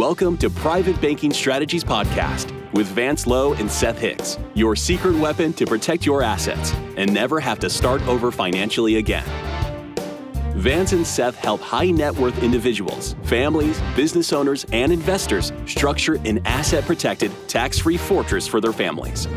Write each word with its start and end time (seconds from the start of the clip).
Welcome 0.00 0.38
to 0.38 0.48
Private 0.48 0.98
Banking 1.02 1.30
Strategies 1.30 1.84
Podcast 1.84 2.54
with 2.72 2.86
Vance 2.86 3.26
Lowe 3.26 3.52
and 3.52 3.70
Seth 3.70 3.98
Hicks, 3.98 4.38
your 4.54 4.74
secret 4.74 5.14
weapon 5.14 5.52
to 5.52 5.66
protect 5.66 6.06
your 6.06 6.22
assets 6.22 6.72
and 6.96 7.12
never 7.12 7.38
have 7.38 7.58
to 7.58 7.68
start 7.68 8.00
over 8.08 8.30
financially 8.30 8.96
again. 8.96 9.26
Vance 10.56 10.94
and 10.94 11.06
Seth 11.06 11.36
help 11.36 11.60
high 11.60 11.90
net 11.90 12.16
worth 12.16 12.42
individuals, 12.42 13.14
families, 13.24 13.78
business 13.94 14.32
owners, 14.32 14.64
and 14.72 14.90
investors 14.90 15.52
structure 15.66 16.14
an 16.24 16.40
asset 16.46 16.86
protected, 16.86 17.30
tax 17.46 17.78
free 17.78 17.98
fortress 17.98 18.46
for 18.46 18.58
their 18.58 18.72
families. 18.72 19.28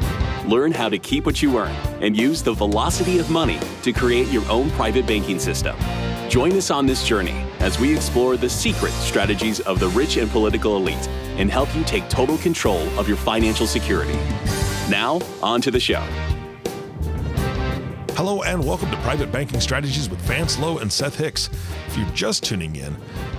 Learn 0.45 0.71
how 0.71 0.88
to 0.88 0.98
keep 0.98 1.25
what 1.25 1.41
you 1.41 1.57
earn 1.57 1.75
and 2.02 2.16
use 2.16 2.41
the 2.41 2.54
velocity 2.54 3.20
of 3.20 3.30
money 3.30 3.59
to 3.82 3.91
create 3.91 4.30
your 4.30 4.50
own 4.50 4.71
private 4.71 5.05
banking 5.05 5.39
system. 5.39 5.75
Join 6.30 6.54
us 6.54 6.71
on 6.71 6.86
this 6.86 7.05
journey 7.05 7.45
as 7.64 7.80
we 7.80 7.95
explore 7.95 8.36
the 8.36 8.50
secret 8.50 8.91
strategies 8.91 9.61
of 9.61 9.79
the 9.79 9.88
rich 9.89 10.18
and 10.18 10.29
political 10.29 10.75
elite 10.75 11.07
and 11.38 11.50
help 11.50 11.74
you 11.74 11.83
take 11.86 12.07
total 12.10 12.38
control 12.38 12.82
of 13.00 13.07
your 13.07 13.15
financial 13.15 13.65
security. 13.65 14.19
Now, 14.89 15.21
on 15.42 15.61
to 15.61 15.71
the 15.71 15.79
show. 15.79 16.05
Hello 18.16 18.44
and 18.44 18.64
welcome 18.64 18.92
to 18.92 18.98
Private 18.98 19.32
Banking 19.32 19.60
Strategies 19.60 20.08
with 20.08 20.20
Vance 20.22 20.60
Lowe 20.60 20.78
and 20.78 20.94
Seth 20.94 21.18
Hicks. 21.18 21.50
If 21.88 21.98
you're 21.98 22.08
just 22.12 22.44
tuning 22.44 22.76
in, 22.76 22.96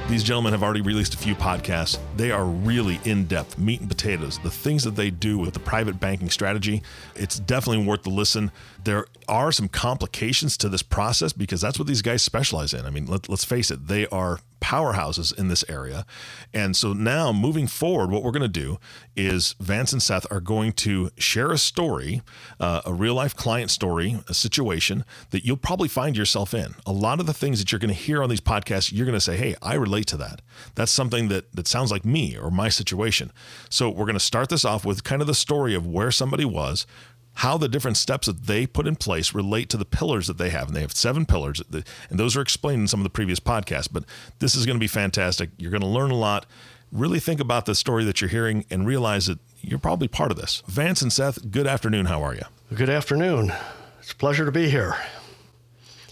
these 0.09 0.24
gentlemen 0.24 0.52
have 0.52 0.64
already 0.64 0.80
released 0.80 1.14
a 1.14 1.16
few 1.16 1.37
podcasts. 1.37 1.97
They 2.16 2.33
are 2.33 2.45
really 2.45 3.00
in 3.05 3.27
depth, 3.27 3.56
meat 3.56 3.78
and 3.78 3.88
potatoes, 3.88 4.41
the 4.41 4.50
things 4.50 4.83
that 4.83 4.97
they 4.97 5.10
do 5.10 5.38
with 5.38 5.55
the 5.55 5.60
private 5.60 6.00
banking 6.00 6.28
strategy. 6.28 6.83
It's 7.14 7.38
definitely 7.38 7.87
worth 7.87 8.02
the 8.02 8.10
listen. 8.10 8.50
There 8.83 9.06
are 9.28 9.52
some 9.52 9.69
complications 9.69 10.56
to 10.59 10.69
this 10.69 10.83
process 10.83 11.33
because 11.33 11.61
that's 11.61 11.78
what 11.78 11.86
these 11.86 12.02
guys 12.02 12.22
specialize 12.22 12.75
in. 12.75 12.84
I 12.84 12.91
mean, 12.91 13.06
let, 13.06 13.30
us 13.30 13.45
face 13.45 13.70
it, 13.70 13.86
they 13.86 14.09
are 14.09 14.41
powerhouses 14.64 15.36
in 15.38 15.48
this 15.48 15.62
area. 15.68 16.06
And 16.54 16.74
so 16.74 16.95
now 16.95 17.32
moving 17.32 17.66
forward, 17.66 18.10
what 18.10 18.22
we're 18.22 18.30
going 18.30 18.42
to 18.42 18.48
do 18.48 18.78
is 19.14 19.55
Vance 19.61 19.92
and 19.92 20.02
Seth 20.02 20.27
are 20.30 20.41
going 20.41 20.72
to 20.72 21.11
share 21.19 21.52
a 21.52 21.58
story, 21.58 22.22
uh, 22.58 22.80
a 22.86 22.94
real 22.94 23.14
life 23.14 23.36
client 23.36 23.70
story, 23.70 24.19
a 24.27 24.34
situation 24.34 25.05
that 25.30 25.44
you'll 25.44 25.58
probably 25.58 25.88
find 25.88 26.16
yourself 26.16 26.55
in. 26.55 26.75
A 26.86 26.92
lot 26.92 27.20
of 27.20 27.27
the 27.27 27.34
things 27.34 27.58
that 27.58 27.70
you're 27.70 27.78
going 27.78 27.94
to 27.94 27.94
hear 27.94 28.22
on 28.22 28.30
these 28.30 28.41
podcasts, 28.41 28.91
you're 28.91 29.06
going 29.06 29.19
to 29.19 29.20
say, 29.20 29.36
hey, 29.36 29.55
I 29.61 29.75
relate 29.75 30.06
to 30.08 30.16
that. 30.16 30.41
That's 30.75 30.92
something 30.92 31.28
that, 31.28 31.53
that 31.55 31.69
sounds 31.69 31.91
like 31.91 32.05
me 32.06 32.36
or 32.36 32.50
my 32.50 32.70
situation. 32.70 33.31
So 33.69 33.91
we're 33.91 34.06
going 34.06 34.14
to 34.14 34.20
start 34.20 34.48
this 34.48 34.64
off 34.64 34.86
with 34.86 35.05
kind 35.05 35.20
of 35.20 35.28
the 35.28 35.34
story 35.34 35.75
of 35.75 35.86
where 35.86 36.10
somebody 36.10 36.47
was, 36.47 36.86
how 37.34 37.58
the 37.58 37.68
different 37.68 37.96
steps 37.96 38.27
that 38.27 38.46
they 38.46 38.66
put 38.66 38.86
in 38.86 38.96
place 38.96 39.34
relate 39.34 39.68
to 39.70 39.77
the 39.77 39.84
pillars 39.84 40.27
that 40.28 40.38
they 40.38 40.50
have. 40.50 40.68
And 40.68 40.77
they 40.77 40.80
have 40.80 40.92
seven 40.92 41.27
pillars, 41.27 41.62
and 41.70 41.84
those 42.18 42.36
are 42.36 42.41
explained 42.41 42.82
in 42.82 42.88
some 42.88 43.00
of 43.00 43.04
the 43.04 43.10
previous 43.10 43.41
podcasts. 43.41 43.88
But 43.91 44.04
this 44.38 44.54
is 44.54 44.66
going 44.66 44.76
to 44.76 44.80
be 44.80 44.86
fantastic. 44.86 45.50
You're 45.58 45.70
going 45.70 45.80
to 45.80 45.86
learn 45.86 46.10
a 46.10 46.16
lot. 46.16 46.46
Really 46.92 47.18
think 47.18 47.41
about 47.41 47.66
the 47.66 47.74
story 47.74 48.04
that 48.04 48.20
you're 48.20 48.30
hearing 48.30 48.64
and 48.70 48.86
realize 48.86 49.26
that 49.26 49.41
you're 49.60 49.80
probably 49.80 50.06
part 50.06 50.30
of 50.30 50.36
this. 50.36 50.62
Vance 50.68 51.02
and 51.02 51.12
Seth, 51.12 51.50
good 51.50 51.66
afternoon. 51.66 52.06
How 52.06 52.22
are 52.22 52.34
you? 52.34 52.42
Good 52.72 52.91
afternoon. 52.91 53.52
It's 53.98 54.12
a 54.12 54.16
pleasure 54.16 54.44
to 54.44 54.52
be 54.52 54.70
here. 54.70 54.96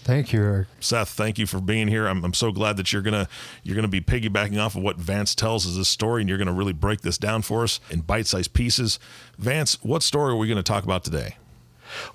Thank 0.03 0.33
you, 0.33 0.43
Eric. 0.43 0.67
Seth, 0.81 1.09
thank 1.09 1.39
you 1.39 1.47
for 1.47 1.61
being 1.61 1.87
here. 1.87 2.07
I'm, 2.07 2.25
I'm 2.25 2.33
so 2.33 2.51
glad 2.51 2.75
that 2.77 2.91
you're 2.91 3.01
gonna 3.01 3.29
you're 3.63 3.75
gonna 3.75 3.87
be 3.87 4.01
piggybacking 4.01 4.61
off 4.61 4.75
of 4.75 4.83
what 4.83 4.97
Vance 4.97 5.33
tells 5.33 5.65
us 5.65 5.77
this 5.77 5.87
story, 5.87 6.21
and 6.21 6.29
you're 6.29 6.37
gonna 6.37 6.53
really 6.53 6.73
break 6.73 7.01
this 7.01 7.17
down 7.17 7.41
for 7.41 7.63
us 7.63 7.79
in 7.89 8.01
bite-sized 8.01 8.53
pieces. 8.53 8.99
Vance, 9.37 9.81
what 9.81 10.03
story 10.03 10.33
are 10.33 10.35
we 10.35 10.49
gonna 10.49 10.61
talk 10.61 10.83
about 10.83 11.05
today? 11.05 11.37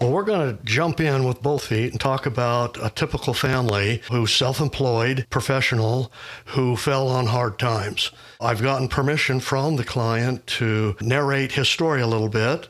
Well, 0.00 0.10
we're 0.10 0.24
going 0.24 0.56
to 0.56 0.64
jump 0.64 1.00
in 1.00 1.24
with 1.24 1.42
both 1.42 1.66
feet 1.66 1.92
and 1.92 2.00
talk 2.00 2.26
about 2.26 2.76
a 2.82 2.90
typical 2.90 3.34
family 3.34 4.02
who's 4.10 4.34
self 4.34 4.60
employed, 4.60 5.26
professional, 5.30 6.12
who 6.46 6.76
fell 6.76 7.08
on 7.08 7.26
hard 7.26 7.58
times. 7.58 8.10
I've 8.40 8.62
gotten 8.62 8.88
permission 8.88 9.40
from 9.40 9.76
the 9.76 9.84
client 9.84 10.46
to 10.58 10.96
narrate 11.00 11.52
his 11.52 11.68
story 11.68 12.00
a 12.00 12.06
little 12.06 12.28
bit 12.28 12.68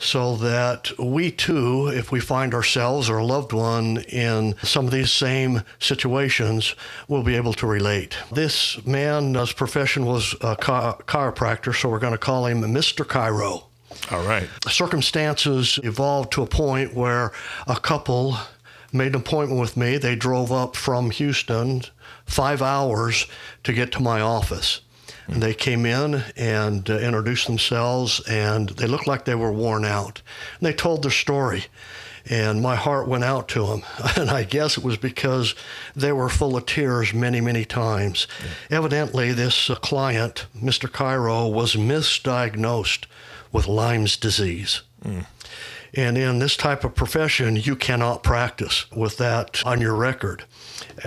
so 0.00 0.34
that 0.36 0.90
we 0.98 1.30
too, 1.30 1.88
if 1.88 2.10
we 2.10 2.18
find 2.18 2.54
ourselves 2.54 3.08
or 3.08 3.18
a 3.18 3.24
loved 3.24 3.52
one 3.52 3.98
in 4.08 4.56
some 4.62 4.86
of 4.86 4.90
these 4.90 5.12
same 5.12 5.62
situations, 5.78 6.74
will 7.06 7.22
be 7.22 7.36
able 7.36 7.52
to 7.52 7.66
relate. 7.66 8.16
This 8.32 8.84
man's 8.86 9.52
profession 9.52 10.06
was 10.06 10.34
a 10.40 10.56
chiropractor, 10.56 11.78
so 11.78 11.90
we're 11.90 11.98
going 11.98 12.14
to 12.14 12.18
call 12.18 12.46
him 12.46 12.62
Mr. 12.62 13.04
Chiro. 13.04 13.64
All 14.10 14.24
right. 14.26 14.48
Circumstances 14.68 15.78
evolved 15.84 16.32
to 16.32 16.42
a 16.42 16.46
point 16.46 16.94
where 16.94 17.32
a 17.66 17.76
couple 17.76 18.38
made 18.92 19.08
an 19.08 19.16
appointment 19.16 19.60
with 19.60 19.76
me. 19.76 19.98
They 19.98 20.16
drove 20.16 20.50
up 20.50 20.76
from 20.76 21.10
Houston 21.10 21.82
five 22.24 22.62
hours 22.62 23.26
to 23.64 23.72
get 23.72 23.92
to 23.92 24.00
my 24.00 24.20
office. 24.20 24.80
And 25.30 25.42
they 25.42 25.54
came 25.54 25.86
in 25.86 26.24
and 26.36 26.88
uh, 26.90 26.98
introduced 26.98 27.46
themselves, 27.46 28.20
and 28.28 28.70
they 28.70 28.86
looked 28.86 29.06
like 29.06 29.24
they 29.24 29.36
were 29.36 29.52
worn 29.52 29.84
out. 29.84 30.22
And 30.58 30.66
they 30.66 30.72
told 30.72 31.02
their 31.02 31.10
story, 31.12 31.66
and 32.26 32.60
my 32.60 32.74
heart 32.74 33.06
went 33.06 33.24
out 33.24 33.48
to 33.50 33.66
them. 33.66 33.82
And 34.16 34.28
I 34.30 34.42
guess 34.42 34.76
it 34.76 34.84
was 34.84 34.96
because 34.96 35.54
they 35.94 36.12
were 36.12 36.28
full 36.28 36.56
of 36.56 36.66
tears 36.66 37.14
many, 37.14 37.40
many 37.40 37.64
times. 37.64 38.26
Yeah. 38.40 38.78
Evidently, 38.78 39.32
this 39.32 39.70
uh, 39.70 39.76
client, 39.76 40.46
Mr. 40.56 40.88
Chiro, 40.88 41.50
was 41.50 41.76
misdiagnosed 41.76 43.06
with 43.52 43.68
Lyme's 43.68 44.16
disease. 44.16 44.82
Mm. 45.04 45.26
And 45.94 46.16
in 46.16 46.38
this 46.38 46.56
type 46.56 46.84
of 46.84 46.94
profession, 46.94 47.56
you 47.56 47.74
cannot 47.74 48.22
practice 48.22 48.90
with 48.92 49.16
that 49.18 49.62
on 49.66 49.80
your 49.80 49.94
record. 49.94 50.44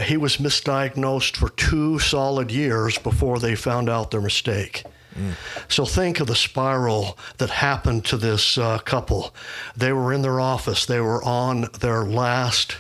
He 0.02 0.18
was 0.18 0.38
misdiagnosed 0.38 1.38
for 1.38 1.50
two 1.50 2.00
solid 2.00 2.52
years 2.52 2.98
before 2.98 3.40
they 3.40 3.56
found 3.56 3.90
out 3.90 4.12
their 4.12 4.22
mistake. 4.22 4.84
Mm. 5.16 5.34
So 5.70 5.86
think 5.86 6.20
of 6.20 6.28
the 6.28 6.36
spiral 6.36 7.18
that 7.38 7.50
happened 7.50 8.06
to 8.06 8.18
this 8.18 8.58
uh, 8.58 8.80
couple. 8.80 9.34
They 9.76 9.94
were 9.94 10.12
in 10.12 10.22
their 10.22 10.40
office, 10.40 10.86
they 10.86 11.00
were 11.00 11.24
on 11.24 11.68
their 11.80 12.04
last 12.04 12.78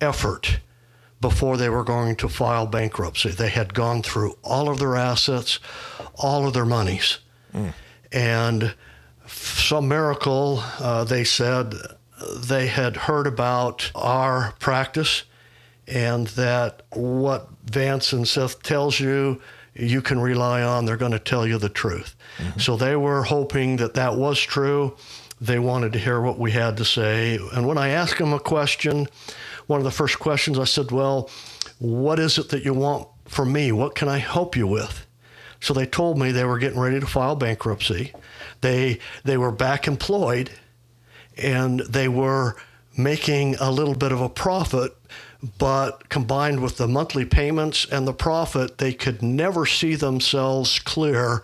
effort 0.00 0.60
before 1.20 1.56
they 1.56 1.68
were 1.68 1.84
going 1.84 2.16
to 2.16 2.28
file 2.28 2.66
bankruptcy. 2.66 3.30
They 3.30 3.48
had 3.48 3.74
gone 3.74 4.02
through 4.02 4.36
all 4.42 4.68
of 4.68 4.78
their 4.78 4.94
assets, 4.94 5.58
all 6.16 6.46
of 6.46 6.52
their 6.52 6.66
monies. 6.66 7.18
Mm. 7.54 7.72
And 8.12 8.74
some 9.26 9.88
miracle, 9.88 10.62
uh, 10.78 11.04
they 11.04 11.24
said 11.24 11.74
they 12.36 12.66
had 12.66 12.96
heard 12.96 13.26
about 13.26 13.90
our 13.94 14.52
practice 14.58 15.24
and 15.86 16.28
that 16.28 16.82
what 16.90 17.48
Vance 17.64 18.12
and 18.12 18.26
Seth 18.26 18.62
tells 18.62 18.98
you, 19.00 19.40
you 19.74 20.00
can 20.00 20.20
rely 20.20 20.62
on. 20.62 20.84
They're 20.84 20.96
going 20.96 21.12
to 21.12 21.18
tell 21.18 21.46
you 21.46 21.58
the 21.58 21.68
truth. 21.68 22.14
Mm-hmm. 22.38 22.60
So 22.60 22.76
they 22.76 22.96
were 22.96 23.22
hoping 23.22 23.76
that 23.76 23.94
that 23.94 24.16
was 24.16 24.40
true. 24.40 24.96
They 25.40 25.58
wanted 25.58 25.92
to 25.94 25.98
hear 25.98 26.20
what 26.20 26.38
we 26.38 26.52
had 26.52 26.76
to 26.78 26.84
say. 26.84 27.38
And 27.52 27.66
when 27.66 27.76
I 27.76 27.88
asked 27.88 28.18
them 28.18 28.32
a 28.32 28.38
question, 28.38 29.08
one 29.66 29.80
of 29.80 29.84
the 29.84 29.90
first 29.90 30.18
questions 30.18 30.58
I 30.58 30.64
said, 30.64 30.90
Well, 30.90 31.28
what 31.78 32.18
is 32.18 32.38
it 32.38 32.50
that 32.50 32.64
you 32.64 32.72
want 32.72 33.08
from 33.26 33.52
me? 33.52 33.72
What 33.72 33.94
can 33.94 34.08
I 34.08 34.18
help 34.18 34.56
you 34.56 34.66
with? 34.66 35.06
So 35.60 35.74
they 35.74 35.86
told 35.86 36.18
me 36.18 36.30
they 36.30 36.44
were 36.44 36.58
getting 36.58 36.78
ready 36.78 37.00
to 37.00 37.06
file 37.06 37.36
bankruptcy. 37.36 38.12
They, 38.64 38.98
they 39.24 39.36
were 39.36 39.52
back 39.52 39.86
employed 39.86 40.50
and 41.36 41.80
they 41.80 42.08
were 42.08 42.56
making 42.96 43.56
a 43.56 43.70
little 43.70 43.94
bit 43.94 44.10
of 44.10 44.22
a 44.22 44.30
profit 44.30 44.96
but 45.58 46.08
combined 46.08 46.62
with 46.62 46.78
the 46.78 46.88
monthly 46.88 47.26
payments 47.26 47.84
and 47.84 48.08
the 48.08 48.14
profit, 48.14 48.78
they 48.78 48.94
could 48.94 49.22
never 49.22 49.66
see 49.66 49.94
themselves 49.94 50.78
clear 50.78 51.42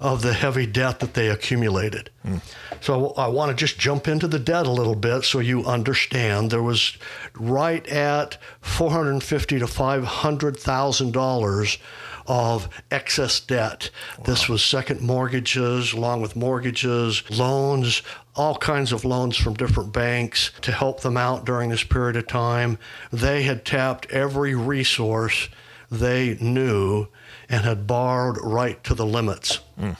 of 0.00 0.22
the 0.22 0.32
heavy 0.32 0.66
debt 0.66 0.98
that 1.00 1.14
they 1.14 1.28
accumulated. 1.28 2.10
Mm. 2.26 2.40
So 2.80 3.10
I 3.10 3.28
want 3.28 3.50
to 3.50 3.54
just 3.54 3.78
jump 3.78 4.08
into 4.08 4.26
the 4.26 4.38
debt 4.38 4.66
a 4.66 4.70
little 4.70 4.96
bit 4.96 5.24
so 5.24 5.38
you 5.38 5.64
understand. 5.64 6.50
There 6.50 6.62
was 6.62 6.96
right 7.34 7.86
at 7.86 8.36
450 8.62 9.58
to 9.60 9.66
500 9.66 10.56
thousand 10.56 11.12
dollars 11.12 11.78
of 12.26 12.68
excess 12.90 13.40
debt. 13.40 13.90
Wow. 14.18 14.24
This 14.24 14.48
was 14.48 14.64
second 14.64 15.00
mortgages, 15.00 15.92
along 15.92 16.22
with 16.22 16.36
mortgages, 16.36 17.22
loans, 17.30 18.02
all 18.34 18.56
kinds 18.56 18.92
of 18.92 19.04
loans 19.04 19.36
from 19.36 19.54
different 19.54 19.92
banks 19.92 20.52
to 20.62 20.72
help 20.72 21.00
them 21.00 21.16
out 21.16 21.44
during 21.44 21.70
this 21.70 21.84
period 21.84 22.16
of 22.16 22.26
time. 22.26 22.78
They 23.12 23.42
had 23.42 23.64
tapped 23.64 24.10
every 24.10 24.54
resource 24.54 25.48
they 25.90 26.38
knew 26.40 27.08
and 27.48 27.64
had 27.64 27.86
borrowed 27.86 28.38
right 28.42 28.82
to 28.84 28.94
the 28.94 29.04
limits. 29.04 29.60
Mm. 29.78 29.96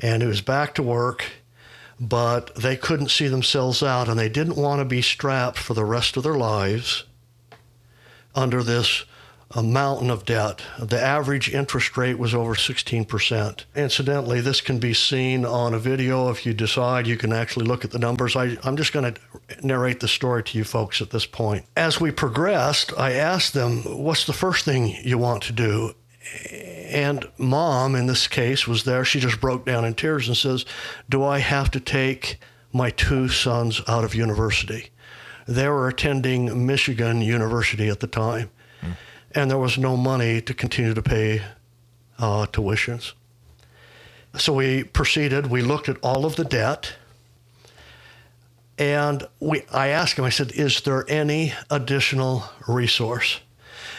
And 0.00 0.22
it 0.22 0.26
was 0.26 0.40
back 0.40 0.74
to 0.74 0.82
work, 0.82 1.24
but 2.00 2.54
they 2.56 2.76
couldn't 2.76 3.10
see 3.10 3.28
themselves 3.28 3.82
out 3.82 4.08
and 4.08 4.18
they 4.18 4.28
didn't 4.28 4.56
want 4.56 4.80
to 4.80 4.84
be 4.84 5.02
strapped 5.02 5.58
for 5.58 5.74
the 5.74 5.84
rest 5.84 6.16
of 6.16 6.24
their 6.24 6.34
lives 6.34 7.04
under 8.34 8.62
this 8.62 9.04
a 9.52 9.62
mountain 9.62 10.10
of 10.10 10.24
debt. 10.24 10.62
The 10.78 11.00
average 11.00 11.52
interest 11.52 11.96
rate 11.96 12.18
was 12.18 12.34
over 12.34 12.54
16%. 12.54 13.64
Incidentally, 13.74 14.40
this 14.40 14.60
can 14.60 14.78
be 14.78 14.94
seen 14.94 15.44
on 15.44 15.74
a 15.74 15.78
video. 15.78 16.30
If 16.30 16.46
you 16.46 16.54
decide, 16.54 17.08
you 17.08 17.16
can 17.16 17.32
actually 17.32 17.66
look 17.66 17.84
at 17.84 17.90
the 17.90 17.98
numbers. 17.98 18.36
I, 18.36 18.56
am 18.62 18.76
just 18.76 18.92
going 18.92 19.12
to 19.12 19.20
narrate 19.62 19.98
the 20.00 20.08
story 20.08 20.44
to 20.44 20.58
you 20.58 20.62
folks 20.62 21.02
at 21.02 21.10
this 21.10 21.26
point. 21.26 21.64
As 21.76 22.00
we 22.00 22.12
progressed, 22.12 22.92
I 22.96 23.12
asked 23.12 23.52
them, 23.54 23.82
What's 23.82 24.24
the 24.24 24.32
first 24.32 24.64
thing 24.64 24.94
you 25.02 25.18
want 25.18 25.42
to 25.44 25.52
do? 25.52 25.94
And 26.52 27.28
mom, 27.36 27.96
in 27.96 28.06
this 28.06 28.28
case, 28.28 28.68
was 28.68 28.84
there. 28.84 29.04
She 29.04 29.18
just 29.18 29.40
broke 29.40 29.66
down 29.66 29.84
in 29.84 29.94
tears 29.94 30.28
and 30.28 30.36
says, 30.36 30.64
Do 31.08 31.24
I 31.24 31.40
have 31.40 31.72
to 31.72 31.80
take 31.80 32.38
my 32.72 32.90
two 32.90 33.28
sons 33.28 33.82
out 33.88 34.04
of 34.04 34.14
university? 34.14 34.90
They 35.48 35.68
were 35.68 35.88
attending 35.88 36.66
Michigan 36.66 37.20
University 37.20 37.88
at 37.88 37.98
the 37.98 38.06
time. 38.06 38.50
And 39.34 39.50
there 39.50 39.58
was 39.58 39.78
no 39.78 39.96
money 39.96 40.40
to 40.40 40.54
continue 40.54 40.94
to 40.94 41.02
pay 41.02 41.42
uh, 42.18 42.46
tuitions. 42.46 43.12
So 44.36 44.52
we 44.52 44.84
proceeded, 44.84 45.46
we 45.46 45.62
looked 45.62 45.88
at 45.88 45.96
all 46.02 46.24
of 46.24 46.36
the 46.36 46.44
debt. 46.44 46.94
And 48.78 49.26
we, 49.40 49.62
I 49.72 49.88
asked 49.88 50.18
him, 50.18 50.24
I 50.24 50.30
said, 50.30 50.52
is 50.52 50.80
there 50.82 51.04
any 51.08 51.52
additional 51.68 52.44
resource? 52.66 53.40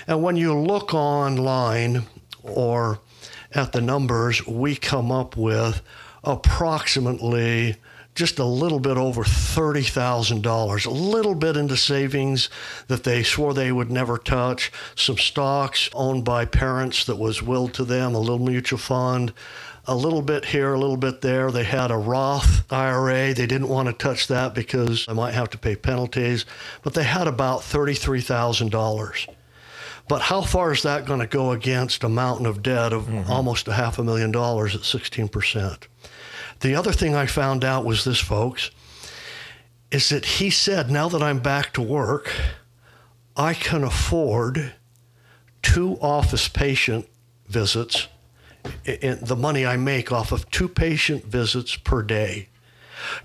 And 0.08 0.24
when 0.24 0.38
you 0.38 0.58
look 0.58 0.94
online 0.94 2.08
or 2.42 3.00
at 3.54 3.74
the 3.74 3.82
numbers, 3.82 4.46
we 4.48 4.76
come 4.76 5.12
up 5.12 5.38
with 5.38 5.82
approximately 6.24 7.76
just 8.14 8.40
a 8.40 8.46
little 8.46 8.80
bit 8.80 8.98
over 8.98 9.24
$30,000, 9.24 10.86
a 10.86 10.90
little 10.90 11.36
bit 11.36 11.56
into 11.56 11.78
savings 11.78 12.50
that 12.88 13.04
they 13.04 13.24
swore 13.24 13.54
they 13.54 13.72
would 13.72 13.90
never 13.90 14.18
touch, 14.18 14.72
some 14.96 15.18
stocks 15.18 15.90
owned 15.94 16.26
by 16.26 16.46
parents 16.46 17.06
that 17.06 17.16
was 17.16 17.42
willed 17.42 17.74
to 17.74 17.86
them, 17.86 18.14
a 18.14 18.20
little 18.20 18.40
mutual 18.40 18.80
fund, 18.80 19.34
a 19.86 19.96
little 19.96 20.22
bit 20.22 20.46
here, 20.46 20.74
a 20.74 20.80
little 20.80 20.98
bit 20.98 21.22
there. 21.22 21.52
They 21.52 21.64
had 21.64 21.90
a 21.90 21.98
Roth 21.98 22.72
IRA. 22.72 23.34
They 23.34 23.48
didn't 23.48 23.70
want 23.70 23.88
to 23.88 23.94
touch 23.94 24.28
that 24.28 24.54
because 24.54 25.06
they 25.06 25.14
might 25.14 25.34
have 25.34 25.50
to 25.52 25.58
pay 25.58 25.76
penalties, 25.76 26.46
but 26.84 26.94
they 26.94 27.04
had 27.04 27.28
about 27.28 27.62
$33,000. 27.62 29.28
But 30.08 30.24
how 30.24 30.42
far 30.42 30.74
is 30.74 30.84
that 30.84 31.06
going 31.06 31.20
to 31.22 31.28
go 31.28 31.52
against 31.52 32.04
a 32.04 32.10
mountain 32.10 32.46
of 32.46 32.62
debt 32.62 32.92
of 32.92 33.06
mm-hmm. 33.06 33.32
almost 33.32 33.68
a 33.68 33.74
half 33.74 33.98
a 33.98 34.04
million 34.04 34.32
dollars 34.32 34.76
at 34.76 34.82
16%? 34.82 35.88
The 36.62 36.76
other 36.76 36.92
thing 36.92 37.16
I 37.16 37.26
found 37.26 37.64
out 37.64 37.86
was 37.86 38.04
this, 38.04 38.20
folks, 38.20 38.72
is 39.92 40.10
that 40.10 40.26
he 40.26 40.50
said, 40.50 40.90
now 40.90 41.10
that 41.10 41.22
I'm 41.22 41.40
back 41.40 41.74
to 41.74 41.82
work, 41.82 42.32
I 43.36 43.54
can 43.54 43.84
afford 43.84 44.74
two 45.62 45.98
office 46.02 46.48
patient 46.48 47.08
visits 47.48 48.08
in 48.86 49.20
the 49.22 49.36
money 49.36 49.66
I 49.66 49.78
make 49.78 50.12
off 50.12 50.32
of 50.32 50.50
two 50.52 50.68
patient 50.68 51.26
visits 51.26 51.76
per 51.76 52.04
day 52.04 52.50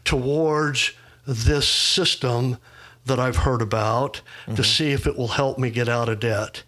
towards 0.05 0.93
this 1.27 1.69
system 1.69 2.56
that 3.05 3.21
I've 3.21 3.37
heard 3.37 3.62
about 3.62 4.23
mm-hmm. 4.47 4.55
to 4.55 4.65
see 4.65 4.93
if 4.93 5.06
it 5.06 5.17
will 5.17 5.29
help 5.29 5.59
me 5.59 5.71
get 5.71 5.88
out 5.88 6.09
of 6.09 6.21
debt. 6.21 6.62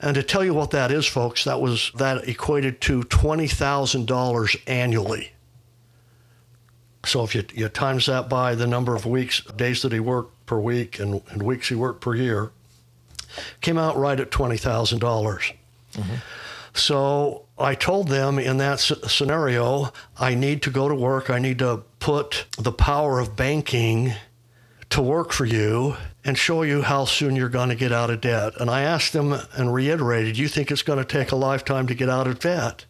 And 0.00 0.14
to 0.14 0.22
tell 0.22 0.44
you 0.44 0.54
what 0.54 0.70
that 0.70 0.90
is, 0.90 1.06
folks, 1.06 1.44
that 1.44 1.60
was 1.60 1.92
that 1.96 2.28
equated 2.28 2.80
to 2.82 3.02
$20,000 3.02 4.60
annually. 4.66 5.33
So 7.06 7.24
if 7.24 7.34
you, 7.34 7.44
you 7.54 7.68
times 7.68 8.06
that 8.06 8.28
by 8.28 8.54
the 8.54 8.66
number 8.66 8.94
of 8.94 9.06
weeks, 9.06 9.40
days 9.56 9.82
that 9.82 9.92
he 9.92 10.00
worked 10.00 10.46
per 10.46 10.58
week 10.58 10.98
and, 10.98 11.22
and 11.30 11.42
weeks 11.42 11.68
he 11.68 11.74
worked 11.74 12.00
per 12.00 12.14
year, 12.14 12.50
came 13.60 13.78
out 13.78 13.96
right 13.96 14.18
at 14.18 14.30
$20,000. 14.30 15.00
Mm-hmm. 15.00 16.14
So 16.74 17.44
I 17.58 17.74
told 17.74 18.08
them 18.08 18.38
in 18.38 18.56
that 18.58 18.80
scenario, 18.80 19.92
I 20.18 20.34
need 20.34 20.62
to 20.62 20.70
go 20.70 20.88
to 20.88 20.94
work. 20.94 21.30
I 21.30 21.38
need 21.38 21.60
to 21.60 21.82
put 22.00 22.46
the 22.58 22.72
power 22.72 23.20
of 23.20 23.36
banking 23.36 24.12
to 24.90 25.00
work 25.00 25.32
for 25.32 25.44
you 25.44 25.96
and 26.24 26.36
show 26.36 26.62
you 26.62 26.82
how 26.82 27.04
soon 27.04 27.36
you're 27.36 27.48
going 27.48 27.68
to 27.68 27.74
get 27.74 27.92
out 27.92 28.10
of 28.10 28.20
debt. 28.20 28.54
And 28.60 28.70
I 28.70 28.82
asked 28.82 29.12
them 29.12 29.36
and 29.56 29.72
reiterated, 29.72 30.36
You 30.36 30.48
think 30.48 30.70
it's 30.70 30.82
going 30.82 30.98
to 30.98 31.04
take 31.04 31.32
a 31.32 31.36
lifetime 31.36 31.86
to 31.86 31.94
get 31.94 32.08
out 32.08 32.26
of 32.26 32.40
debt? 32.40 32.84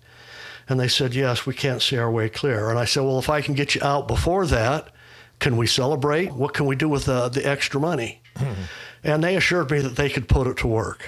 And 0.69 0.81
they 0.81 0.89
said, 0.89 1.15
Yes, 1.15 1.47
we 1.47 1.55
can't 1.55 1.83
see 1.83 1.99
our 1.99 2.11
way 2.11 2.29
clear. 2.29 2.71
And 2.71 2.79
I 2.79 2.85
said, 2.85 3.03
Well, 3.03 3.19
if 3.19 3.31
I 3.31 3.41
can 3.41 3.55
get 3.55 3.75
you 3.75 3.83
out 3.83 4.09
before 4.09 4.47
that, 4.47 4.89
can 5.39 5.57
we 5.57 5.67
celebrate? 5.67 6.33
What 6.33 6.55
can 6.55 6.67
we 6.67 6.77
do 6.77 6.89
with 6.89 7.09
uh, 7.09 7.29
the 7.29 7.47
extra 7.47 7.81
money? 7.81 8.23
Mm-hmm. 8.37 8.63
And 9.03 9.23
they 9.23 9.37
assured 9.37 9.71
me 9.71 9.81
that 9.81 9.97
they 9.97 10.09
could 10.09 10.29
put 10.29 10.47
it 10.47 10.57
to 10.59 10.67
work 10.67 11.05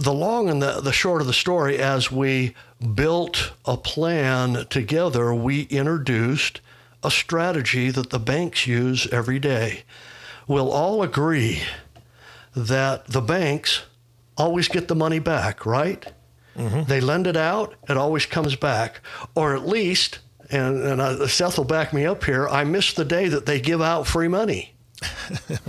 the 0.00 0.14
long 0.14 0.48
and 0.48 0.62
the, 0.62 0.80
the 0.80 0.92
short 0.92 1.20
of 1.20 1.26
the 1.26 1.34
story, 1.34 1.76
as 1.76 2.10
we 2.10 2.54
built 2.94 3.52
a 3.66 3.76
plan 3.76 4.64
together, 4.70 5.34
we 5.34 5.64
introduced 5.64 6.62
a 7.04 7.10
strategy 7.10 7.90
that 7.90 8.08
the 8.08 8.18
banks 8.18 8.66
use 8.66 9.06
every 9.12 9.38
day. 9.38 9.82
We'll 10.48 10.72
all 10.72 11.02
agree 11.02 11.62
that 12.56 13.08
the 13.08 13.20
banks 13.20 13.82
always 14.38 14.68
get 14.68 14.88
the 14.88 14.94
money 14.94 15.18
back, 15.18 15.66
right? 15.66 16.10
Mm-hmm. 16.56 16.84
They 16.84 17.00
lend 17.00 17.26
it 17.26 17.36
out, 17.36 17.74
it 17.88 17.96
always 17.96 18.26
comes 18.26 18.56
back. 18.56 19.00
Or 19.34 19.54
at 19.54 19.66
least, 19.66 20.18
and, 20.50 20.82
and 20.82 21.00
uh, 21.00 21.26
Seth 21.26 21.58
will 21.58 21.64
back 21.64 21.92
me 21.92 22.06
up 22.06 22.24
here, 22.24 22.48
I 22.48 22.64
miss 22.64 22.92
the 22.92 23.04
day 23.04 23.28
that 23.28 23.46
they 23.46 23.60
give 23.60 23.80
out 23.80 24.06
free 24.06 24.28
money. 24.28 24.74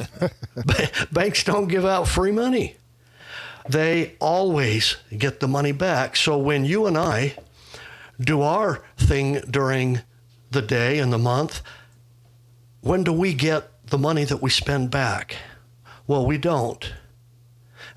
Banks 1.11 1.43
don't 1.43 1.67
give 1.67 1.85
out 1.85 2.07
free 2.07 2.31
money 2.31 2.75
they 3.67 4.15
always 4.19 4.97
get 5.15 5.39
the 5.39 5.47
money 5.47 5.71
back. 5.71 6.15
So 6.15 6.37
when 6.37 6.65
you 6.65 6.87
and 6.87 6.97
I 6.97 7.35
do 8.19 8.41
our 8.41 8.83
thing 8.97 9.41
during 9.49 10.01
the 10.51 10.61
day 10.61 10.99
and 10.99 11.11
the 11.11 11.17
month, 11.17 11.61
when 12.81 13.03
do 13.03 13.13
we 13.13 13.33
get 13.33 13.87
the 13.87 13.97
money 13.97 14.23
that 14.25 14.41
we 14.41 14.49
spend 14.49 14.91
back? 14.91 15.35
Well, 16.07 16.25
we 16.25 16.37
don't. 16.37 16.93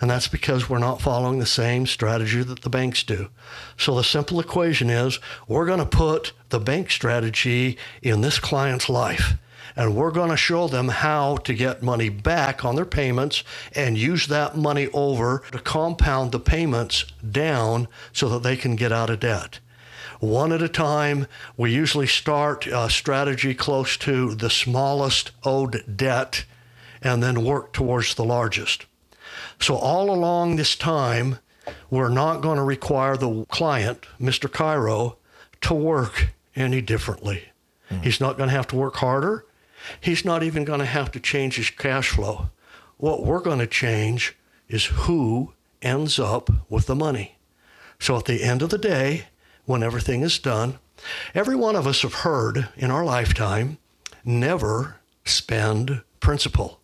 And 0.05 0.11
that's 0.11 0.29
because 0.29 0.69
we're 0.69 0.77
not 0.77 1.01
following 1.01 1.39
the 1.39 1.47
same 1.47 1.87
strategy 1.87 2.43
that 2.43 2.61
the 2.61 2.69
banks 2.69 3.03
do. 3.03 3.31
So 3.79 3.95
the 3.95 4.05
simple 4.05 4.39
equation 4.39 4.91
is 4.91 5.19
we're 5.49 5.65
going 5.65 5.79
to 5.79 5.87
put 5.87 6.35
the 6.51 6.61
bank 6.61 6.91
strategy 6.91 7.79
in 8.03 8.21
this 8.21 8.39
client's 8.39 8.91
life 8.91 9.39
and 9.75 9.97
we're 9.97 10.11
going 10.11 10.29
to 10.29 10.37
show 10.37 10.69
them 10.69 10.89
how 10.89 11.39
to 11.39 11.55
get 11.55 11.83
money 11.83 12.11
back 12.11 12.67
on 12.67 12.77
their 12.77 12.85
payments 12.85 13.45
and 13.75 13.97
use 13.97 14.27
that 14.27 14.59
money 14.59 14.89
over 14.93 15.43
to 15.53 15.59
compound 15.59 16.33
the 16.33 16.39
payments 16.39 17.07
down 17.27 17.89
so 18.13 18.29
that 18.29 18.43
they 18.43 18.59
can 18.59 18.77
get 18.77 18.93
out 18.93 19.09
of 19.09 19.21
debt. 19.21 19.59
One 20.21 20.53
at 20.53 20.61
a 20.61 20.69
time, 20.69 21.27
we 21.57 21.73
usually 21.73 22.09
start 22.09 22.67
a 22.67 22.91
strategy 22.91 23.55
close 23.55 23.97
to 23.97 24.35
the 24.35 24.51
smallest 24.51 25.31
owed 25.45 25.97
debt 25.97 26.45
and 27.01 27.23
then 27.23 27.43
work 27.43 27.73
towards 27.73 28.17
the 28.17 28.25
largest. 28.25 28.85
So, 29.65 29.77
all 29.77 30.11
along 30.11 30.57
this 30.57 30.77
time, 30.77 31.39
we're 31.89 32.11
not 32.11 32.43
going 32.43 32.59
to 32.59 32.63
require 32.63 33.17
the 33.17 33.47
client, 33.47 34.05
Mr. 34.21 34.47
Chiro, 34.47 35.17
to 35.63 35.73
work 35.73 36.35
any 36.55 36.83
differently. 36.83 37.45
Mm-hmm. 37.91 38.03
He's 38.03 38.21
not 38.21 38.37
going 38.37 38.51
to 38.51 38.55
have 38.55 38.67
to 38.67 38.77
work 38.77 38.97
harder. 38.97 39.47
He's 40.03 40.23
not 40.23 40.43
even 40.43 40.67
going 40.67 40.81
to 40.81 40.85
have 40.85 41.11
to 41.13 41.19
change 41.19 41.57
his 41.57 41.71
cash 41.71 42.11
flow. 42.11 42.51
What 42.99 43.25
we're 43.25 43.41
going 43.41 43.59
to 43.59 43.67
change 43.67 44.37
is 44.69 44.85
who 44.85 45.55
ends 45.81 46.19
up 46.19 46.51
with 46.69 46.85
the 46.85 46.95
money. 46.95 47.39
So 47.99 48.19
at 48.19 48.27
the 48.27 48.43
end 48.43 48.61
of 48.61 48.69
the 48.69 48.77
day, 48.77 49.29
when 49.65 49.83
everything 49.83 50.21
is 50.21 50.39
done, 50.39 50.79
every 51.35 51.57
one 51.57 51.75
of 51.75 51.87
us 51.87 52.03
have 52.03 52.17
heard 52.17 52.69
in 52.77 52.91
our 52.91 53.07
lifetime 53.07 53.79
never 54.27 54.97
spend 55.25 56.03
principal. 56.21 56.81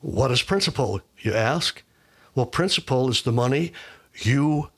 What 0.00 0.30
is 0.30 0.40
principal, 0.40 1.00
you 1.26 1.34
ask? 1.34 1.82
Well, 2.34 2.46
principal 2.46 3.10
is 3.10 3.22
the 3.22 3.32
money 3.32 3.72
you 4.14 4.70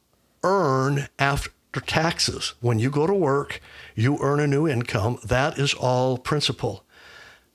earn 0.43 1.09
after 1.19 1.51
taxes. 1.81 2.55
When 2.61 2.79
you 2.79 2.91
go 2.91 3.07
to 3.07 3.15
work, 3.15 3.61
you 3.95 4.19
earn 4.21 4.41
a 4.41 4.47
new 4.47 4.67
income. 4.67 5.19
That 5.25 5.59
is 5.59 5.75
all 5.75 6.19
principal. 6.19 6.85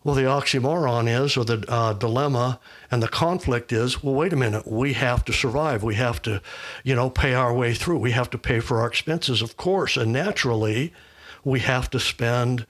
Well, 0.03 0.15
the 0.15 0.23
oxymoron 0.23 1.07
is, 1.07 1.37
or 1.37 1.45
the 1.45 1.63
uh, 1.69 1.93
dilemma 1.93 2.59
and 2.91 3.01
the 3.01 3.07
conflict 3.07 3.71
is, 3.71 4.03
well, 4.03 4.15
wait 4.15 4.33
a 4.33 4.35
minute, 4.35 4.67
we 4.67 4.93
have 4.93 5.23
to 5.25 5.33
survive. 5.33 5.81
We 5.81 5.95
have 5.95 6.21
to, 6.23 6.41
you 6.83 6.93
know, 6.93 7.09
pay 7.09 7.33
our 7.33 7.53
way 7.53 7.73
through. 7.73 7.99
We 7.99 8.11
have 8.11 8.29
to 8.31 8.37
pay 8.37 8.59
for 8.59 8.81
our 8.81 8.87
expenses, 8.87 9.41
of 9.41 9.55
course. 9.55 9.95
And 9.95 10.11
naturally, 10.11 10.93
we 11.45 11.61
have 11.61 11.89
to 11.91 11.99
spend 12.01 12.65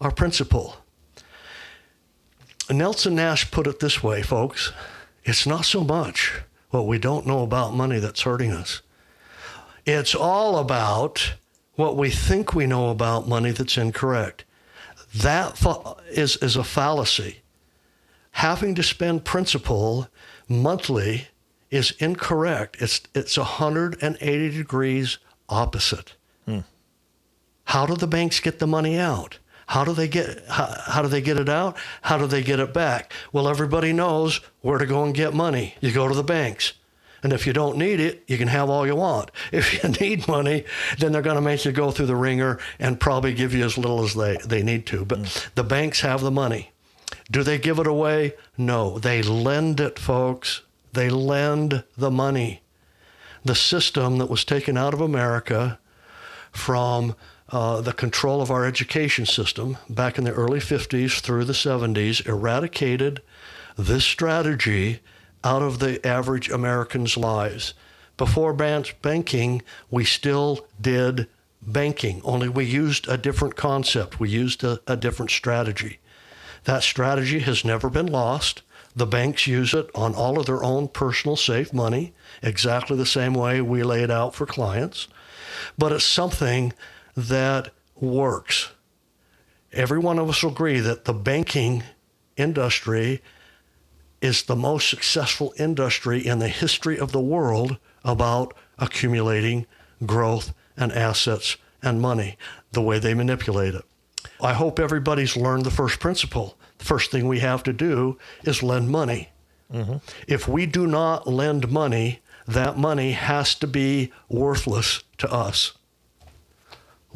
our 0.00 0.10
principal. 0.10 0.78
Nelson 2.68 3.14
Nash 3.14 3.48
put 3.52 3.68
it 3.68 3.78
this 3.78 4.02
way, 4.02 4.22
folks 4.22 4.72
it's 5.26 5.46
not 5.46 5.64
so 5.64 5.82
much 5.82 6.40
what 6.70 6.86
we 6.86 6.98
don't 6.98 7.26
know 7.26 7.42
about 7.42 7.74
money 7.74 7.98
that's 7.98 8.22
hurting 8.22 8.52
us, 8.52 8.80
it's 9.84 10.14
all 10.14 10.58
about 10.58 11.34
what 11.74 11.96
we 11.96 12.10
think 12.10 12.54
we 12.54 12.66
know 12.66 12.88
about 12.90 13.28
money 13.28 13.50
that's 13.50 13.76
incorrect. 13.76 14.44
That 15.14 15.62
is, 16.10 16.36
is 16.36 16.56
a 16.56 16.64
fallacy. 16.64 17.42
Having 18.32 18.74
to 18.76 18.82
spend 18.82 19.24
principal 19.24 20.08
monthly 20.48 21.28
is 21.70 21.92
incorrect. 21.98 22.76
It's, 22.80 23.00
it's 23.14 23.36
180 23.36 24.50
degrees 24.50 25.18
opposite. 25.48 26.14
Hmm. 26.44 26.60
How 27.64 27.86
do 27.86 27.96
the 27.96 28.06
banks 28.06 28.40
get 28.40 28.58
the 28.58 28.66
money 28.66 28.98
out? 28.98 29.38
How 29.66 29.84
do 29.84 29.92
they 29.92 30.08
get 30.08 30.44
how, 30.48 30.74
how, 30.86 31.02
do 31.02 31.08
they 31.08 31.20
get 31.20 31.38
it 31.38 31.48
out? 31.48 31.76
How 32.02 32.18
do 32.18 32.26
they 32.26 32.42
get 32.42 32.60
it 32.60 32.72
back? 32.72 33.12
Well, 33.32 33.48
everybody 33.48 33.92
knows 33.92 34.40
where 34.60 34.78
to 34.78 34.86
go 34.86 35.04
and 35.04 35.14
get 35.14 35.34
money. 35.34 35.74
You 35.80 35.92
go 35.92 36.08
to 36.08 36.14
the 36.14 36.22
banks. 36.22 36.74
And 37.22 37.32
if 37.32 37.46
you 37.46 37.52
don't 37.52 37.76
need 37.76 37.98
it, 37.98 38.22
you 38.28 38.38
can 38.38 38.48
have 38.48 38.70
all 38.70 38.86
you 38.86 38.94
want. 38.94 39.32
If 39.52 39.82
you 39.82 39.88
need 39.88 40.28
money, 40.28 40.64
then 40.98 41.10
they're 41.10 41.22
going 41.22 41.36
to 41.36 41.42
make 41.42 41.64
you 41.64 41.72
go 41.72 41.90
through 41.90 42.06
the 42.06 42.14
ringer 42.14 42.60
and 42.78 43.00
probably 43.00 43.34
give 43.34 43.52
you 43.52 43.64
as 43.64 43.76
little 43.76 44.04
as 44.04 44.14
they, 44.14 44.36
they 44.46 44.62
need 44.62 44.86
to. 44.86 45.04
But 45.04 45.22
mm. 45.22 45.54
the 45.54 45.64
banks 45.64 46.02
have 46.02 46.20
the 46.20 46.30
money. 46.30 46.70
Do 47.28 47.42
they 47.42 47.58
give 47.58 47.80
it 47.80 47.86
away? 47.86 48.34
No. 48.56 48.98
They 49.00 49.22
lend 49.22 49.80
it, 49.80 49.98
folks. 49.98 50.62
They 50.92 51.10
lend 51.10 51.82
the 51.96 52.10
money. 52.10 52.62
The 53.44 53.56
system 53.56 54.18
that 54.18 54.30
was 54.30 54.44
taken 54.44 54.76
out 54.76 54.94
of 54.94 55.00
America 55.00 55.78
from 56.52 57.16
uh, 57.50 57.80
the 57.80 57.92
control 57.92 58.42
of 58.42 58.50
our 58.50 58.64
education 58.64 59.24
system 59.24 59.76
back 59.88 60.18
in 60.18 60.24
the 60.24 60.32
early 60.32 60.58
50s 60.58 61.20
through 61.20 61.44
the 61.44 61.52
70s 61.52 62.26
eradicated 62.26 63.22
this 63.76 64.04
strategy 64.04 65.00
out 65.44 65.62
of 65.62 65.78
the 65.78 66.04
average 66.06 66.50
American's 66.50 67.16
lives. 67.16 67.74
Before 68.16 68.52
banking, 68.52 69.62
we 69.90 70.04
still 70.04 70.66
did 70.80 71.28
banking, 71.62 72.20
only 72.24 72.48
we 72.48 72.64
used 72.64 73.08
a 73.08 73.18
different 73.18 73.56
concept. 73.56 74.18
We 74.18 74.30
used 74.30 74.64
a, 74.64 74.80
a 74.86 74.96
different 74.96 75.30
strategy. 75.30 75.98
That 76.64 76.82
strategy 76.82 77.40
has 77.40 77.64
never 77.64 77.90
been 77.90 78.06
lost. 78.06 78.62
The 78.94 79.06
banks 79.06 79.46
use 79.46 79.74
it 79.74 79.90
on 79.94 80.14
all 80.14 80.38
of 80.38 80.46
their 80.46 80.64
own 80.64 80.88
personal 80.88 81.36
safe 81.36 81.72
money, 81.72 82.14
exactly 82.42 82.96
the 82.96 83.06
same 83.06 83.34
way 83.34 83.60
we 83.60 83.82
lay 83.82 84.02
it 84.02 84.10
out 84.10 84.34
for 84.34 84.46
clients. 84.46 85.06
But 85.76 85.92
it's 85.92 86.04
something 86.04 86.72
that 87.16 87.72
works. 87.94 88.70
Every 89.72 89.98
one 89.98 90.18
of 90.18 90.28
us 90.28 90.42
will 90.42 90.52
agree 90.52 90.80
that 90.80 91.04
the 91.04 91.12
banking 91.12 91.82
industry 92.36 93.22
is 94.20 94.44
the 94.44 94.56
most 94.56 94.88
successful 94.88 95.54
industry 95.58 96.24
in 96.24 96.38
the 96.38 96.48
history 96.48 96.98
of 96.98 97.12
the 97.12 97.20
world 97.20 97.78
about 98.04 98.54
accumulating 98.78 99.66
growth 100.04 100.54
and 100.76 100.92
assets 100.92 101.56
and 101.82 102.00
money, 102.00 102.36
the 102.72 102.82
way 102.82 102.98
they 102.98 103.14
manipulate 103.14 103.74
it. 103.74 103.84
I 104.40 104.52
hope 104.52 104.78
everybody's 104.78 105.36
learned 105.36 105.64
the 105.64 105.70
first 105.70 106.00
principle. 106.00 106.58
The 106.78 106.84
first 106.84 107.10
thing 107.10 107.26
we 107.26 107.40
have 107.40 107.62
to 107.64 107.72
do 107.72 108.18
is 108.44 108.62
lend 108.62 108.90
money. 108.90 109.30
Mm-hmm. 109.72 109.96
If 110.28 110.48
we 110.48 110.66
do 110.66 110.86
not 110.86 111.26
lend 111.26 111.70
money, 111.70 112.20
that 112.46 112.78
money 112.78 113.12
has 113.12 113.54
to 113.56 113.66
be 113.66 114.12
worthless 114.28 115.02
to 115.18 115.30
us. 115.30 115.72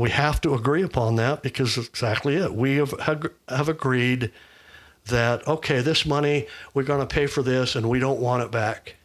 We 0.00 0.08
have 0.08 0.40
to 0.40 0.54
agree 0.54 0.82
upon 0.82 1.16
that 1.16 1.42
because 1.42 1.76
it's 1.76 1.86
exactly 1.86 2.36
it. 2.36 2.54
We 2.54 2.76
have, 2.76 2.94
have 3.50 3.68
agreed 3.68 4.32
that, 5.04 5.46
okay, 5.46 5.82
this 5.82 6.06
money, 6.06 6.46
we're 6.72 6.84
going 6.84 7.06
to 7.06 7.14
pay 7.14 7.26
for 7.26 7.42
this 7.42 7.76
and 7.76 7.86
we 7.86 7.98
don't 7.98 8.18
want 8.18 8.42
it 8.42 8.50
back. 8.50 8.96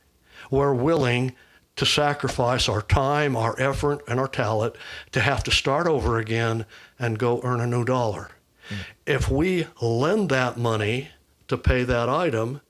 We're 0.49 0.73
willing 0.73 1.35
to 1.75 1.85
sacrifice 1.85 2.69
our 2.69 2.81
time, 2.81 3.35
our 3.35 3.59
effort, 3.59 4.05
and 4.07 4.21
our 4.21 4.29
talent 4.29 4.77
to 5.11 5.19
have 5.19 5.43
to 5.43 5.51
start 5.51 5.85
over 5.85 6.17
again 6.17 6.65
and 6.97 7.19
go 7.19 7.41
earn 7.43 7.59
a 7.59 7.67
new 7.67 7.83
dollar. 7.83 8.29
Mm. 8.69 8.77
If 9.05 9.29
we 9.29 9.67
lend 9.81 10.29
that 10.29 10.55
money 10.57 11.09
to 11.49 11.57
pay 11.57 11.83
that 11.83 12.07
item, 12.07 12.61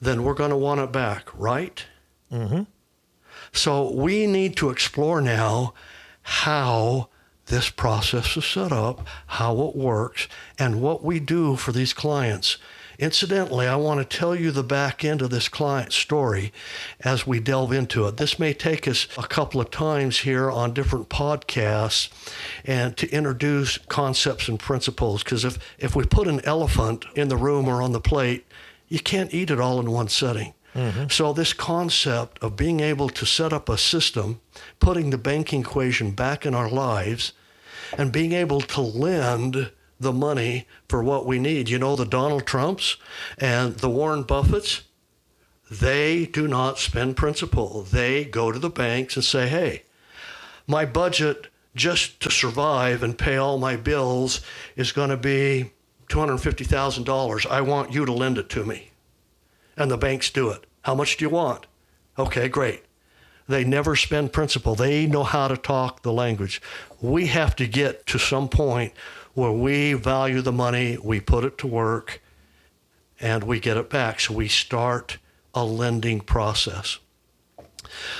then 0.00 0.22
we're 0.22 0.32
going 0.32 0.48
to 0.48 0.56
want 0.56 0.80
it 0.80 0.90
back, 0.90 1.28
right? 1.38 1.84
Mm-hmm. 2.32 2.62
So 3.52 3.90
we 3.92 4.26
need 4.26 4.56
to 4.56 4.70
explore 4.70 5.20
now 5.20 5.74
how 6.22 7.10
this 7.46 7.68
process 7.70 8.36
is 8.36 8.44
set 8.44 8.72
up, 8.72 9.06
how 9.26 9.60
it 9.62 9.76
works, 9.76 10.28
and 10.58 10.80
what 10.80 11.04
we 11.04 11.20
do 11.20 11.56
for 11.56 11.72
these 11.72 11.92
clients. 11.92 12.58
Incidentally, 12.98 13.66
I 13.66 13.76
want 13.76 13.98
to 13.98 14.16
tell 14.16 14.36
you 14.36 14.50
the 14.50 14.62
back 14.62 15.04
end 15.04 15.20
of 15.20 15.30
this 15.30 15.48
client 15.48 15.92
story 15.92 16.52
as 17.00 17.26
we 17.26 17.40
delve 17.40 17.72
into 17.72 18.06
it. 18.06 18.16
This 18.16 18.38
may 18.38 18.52
take 18.52 18.86
us 18.86 19.08
a 19.18 19.26
couple 19.26 19.60
of 19.60 19.70
times 19.70 20.20
here 20.20 20.50
on 20.50 20.72
different 20.72 21.08
podcasts 21.08 22.08
and 22.64 22.96
to 22.96 23.10
introduce 23.10 23.78
concepts 23.88 24.48
and 24.48 24.60
principles 24.60 25.24
because 25.24 25.44
if, 25.44 25.58
if 25.78 25.96
we 25.96 26.04
put 26.04 26.28
an 26.28 26.40
elephant 26.44 27.04
in 27.16 27.28
the 27.28 27.36
room 27.36 27.66
or 27.66 27.82
on 27.82 27.92
the 27.92 28.00
plate, 28.00 28.46
you 28.88 29.00
can't 29.00 29.34
eat 29.34 29.50
it 29.50 29.60
all 29.60 29.80
in 29.80 29.90
one 29.90 30.08
setting. 30.08 30.54
Mm-hmm. 30.74 31.08
So, 31.08 31.32
this 31.32 31.52
concept 31.52 32.42
of 32.42 32.56
being 32.56 32.80
able 32.80 33.08
to 33.08 33.24
set 33.24 33.52
up 33.52 33.68
a 33.68 33.78
system, 33.78 34.40
putting 34.80 35.10
the 35.10 35.18
banking 35.18 35.60
equation 35.60 36.10
back 36.10 36.44
in 36.44 36.54
our 36.54 36.68
lives, 36.68 37.32
and 37.96 38.10
being 38.10 38.32
able 38.32 38.60
to 38.60 38.80
lend 38.80 39.70
the 40.00 40.12
money 40.12 40.66
for 40.88 41.02
what 41.02 41.26
we 41.26 41.38
need. 41.38 41.68
You 41.68 41.78
know, 41.78 41.94
the 41.94 42.04
Donald 42.04 42.46
Trumps 42.46 42.96
and 43.38 43.76
the 43.76 43.88
Warren 43.88 44.24
Buffetts, 44.24 44.82
they 45.70 46.26
do 46.26 46.48
not 46.48 46.78
spend 46.78 47.16
principal. 47.16 47.82
They 47.82 48.24
go 48.24 48.50
to 48.50 48.58
the 48.58 48.70
banks 48.70 49.16
and 49.16 49.24
say, 49.24 49.48
hey, 49.48 49.84
my 50.66 50.84
budget 50.84 51.48
just 51.74 52.20
to 52.20 52.30
survive 52.30 53.02
and 53.02 53.18
pay 53.18 53.36
all 53.36 53.58
my 53.58 53.76
bills 53.76 54.40
is 54.76 54.92
going 54.92 55.10
to 55.10 55.16
be 55.16 55.72
$250,000. 56.08 57.46
I 57.46 57.60
want 57.60 57.92
you 57.92 58.04
to 58.04 58.12
lend 58.12 58.38
it 58.38 58.48
to 58.50 58.64
me 58.64 58.90
and 59.76 59.90
the 59.90 59.96
banks 59.96 60.30
do 60.30 60.50
it. 60.50 60.66
How 60.82 60.94
much 60.94 61.16
do 61.16 61.24
you 61.24 61.30
want? 61.30 61.66
Okay, 62.18 62.48
great. 62.48 62.84
They 63.48 63.64
never 63.64 63.96
spend 63.96 64.32
principal. 64.32 64.74
They 64.74 65.06
know 65.06 65.24
how 65.24 65.48
to 65.48 65.56
talk 65.56 66.02
the 66.02 66.12
language. 66.12 66.62
We 67.00 67.26
have 67.26 67.54
to 67.56 67.66
get 67.66 68.06
to 68.06 68.18
some 68.18 68.48
point 68.48 68.92
where 69.34 69.52
we 69.52 69.92
value 69.94 70.40
the 70.40 70.52
money, 70.52 70.96
we 71.02 71.20
put 71.20 71.44
it 71.44 71.58
to 71.58 71.66
work, 71.66 72.22
and 73.20 73.44
we 73.44 73.60
get 73.60 73.76
it 73.76 73.90
back. 73.90 74.20
So 74.20 74.34
we 74.34 74.48
start 74.48 75.18
a 75.52 75.64
lending 75.64 76.20
process. 76.20 76.98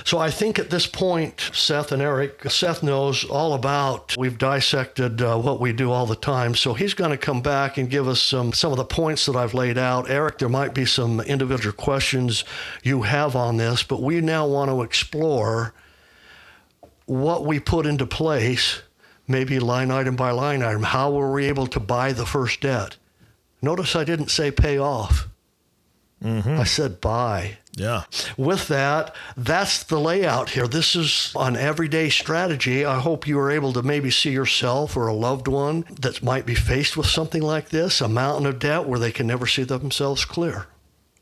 So 0.05 0.19
I 0.19 0.31
think 0.31 0.59
at 0.59 0.71
this 0.71 0.87
point, 0.87 1.51
Seth 1.53 1.93
and 1.93 2.03
Eric, 2.03 2.51
Seth 2.51 2.83
knows 2.83 3.25
all 3.25 3.55
about, 3.55 4.15
we've 4.17 4.39
dissected 4.39 5.23
uh, 5.23 5.39
what 5.39 5.61
we 5.61 5.73
do 5.73 5.91
all 5.91 6.07
the 6.07 6.17
time. 6.17 6.55
So 6.55 6.75
he's 6.75 6.95
going 6.95 7.11
to 7.11 7.17
come 7.17 7.43
back 7.43 7.79
and 7.79 7.91
give 7.91 8.09
us 8.09 8.21
some, 8.21 8.53
some 8.53 8.73
of 8.73 8.79
the 8.79 8.85
points 8.85 9.27
that 9.27 9.37
I've 9.37 9.55
laid 9.55 9.79
out. 9.79 10.11
Eric, 10.11 10.39
there 10.39 10.49
might 10.49 10.75
be 10.75 10.85
some 10.85 11.21
individual 11.21 11.75
questions 11.75 12.45
you 12.83 13.03
have 13.03 13.37
on 13.37 13.57
this, 13.57 13.83
but 13.83 14.03
we 14.03 14.21
now 14.21 14.47
want 14.47 14.71
to 14.71 14.83
explore 14.83 15.75
what 17.07 17.45
we 17.45 17.61
put 17.61 17.87
into 17.87 18.07
place, 18.07 18.83
maybe 19.29 19.59
line 19.59 19.91
item 19.91 20.17
by 20.17 20.31
line 20.31 20.63
item. 20.63 20.83
How 20.83 21.11
were 21.11 21.33
we 21.33 21.47
able 21.47 21.67
to 21.69 21.81
buy 21.81 22.13
the 22.13 22.27
first 22.27 22.61
debt? 22.61 22.97
Notice 23.61 23.97
I 23.97 24.05
didn't 24.05 24.31
say 24.31 24.51
pay 24.51 24.79
off. 24.79 25.29
Mm-hmm. 26.23 26.61
I 26.61 26.65
said 26.65 27.01
buy. 27.01 27.59
Yeah. 27.77 28.05
With 28.37 28.69
that, 28.69 29.15
that's 29.37 29.83
the 29.83 29.99
layout 29.99 30.51
here. 30.51 30.69
This 30.69 30.95
is 30.95 31.33
an 31.35 31.57
everyday 31.57 32.09
strategy. 32.09 32.85
I 32.85 33.01
hope 33.01 33.27
you 33.27 33.39
are 33.39 33.51
able 33.51 33.73
to 33.73 33.83
maybe 33.83 34.11
see 34.11 34.31
yourself 34.31 34.97
or 34.97 35.09
a 35.09 35.15
loved 35.15 35.49
one 35.49 35.85
that 36.01 36.23
might 36.23 36.47
be 36.47 36.55
faced 36.55 36.97
with 36.97 37.07
something 37.07 37.43
like 37.43 37.71
this, 37.71 38.01
a 38.01 38.09
mountain 38.09 38.47
of 38.47 38.61
debt 38.61 38.87
where 38.87 39.01
they 39.01 39.13
can 39.13 39.27
never 39.27 39.47
see 39.47 39.65
themselves 39.65 40.25
clear. 40.25 40.67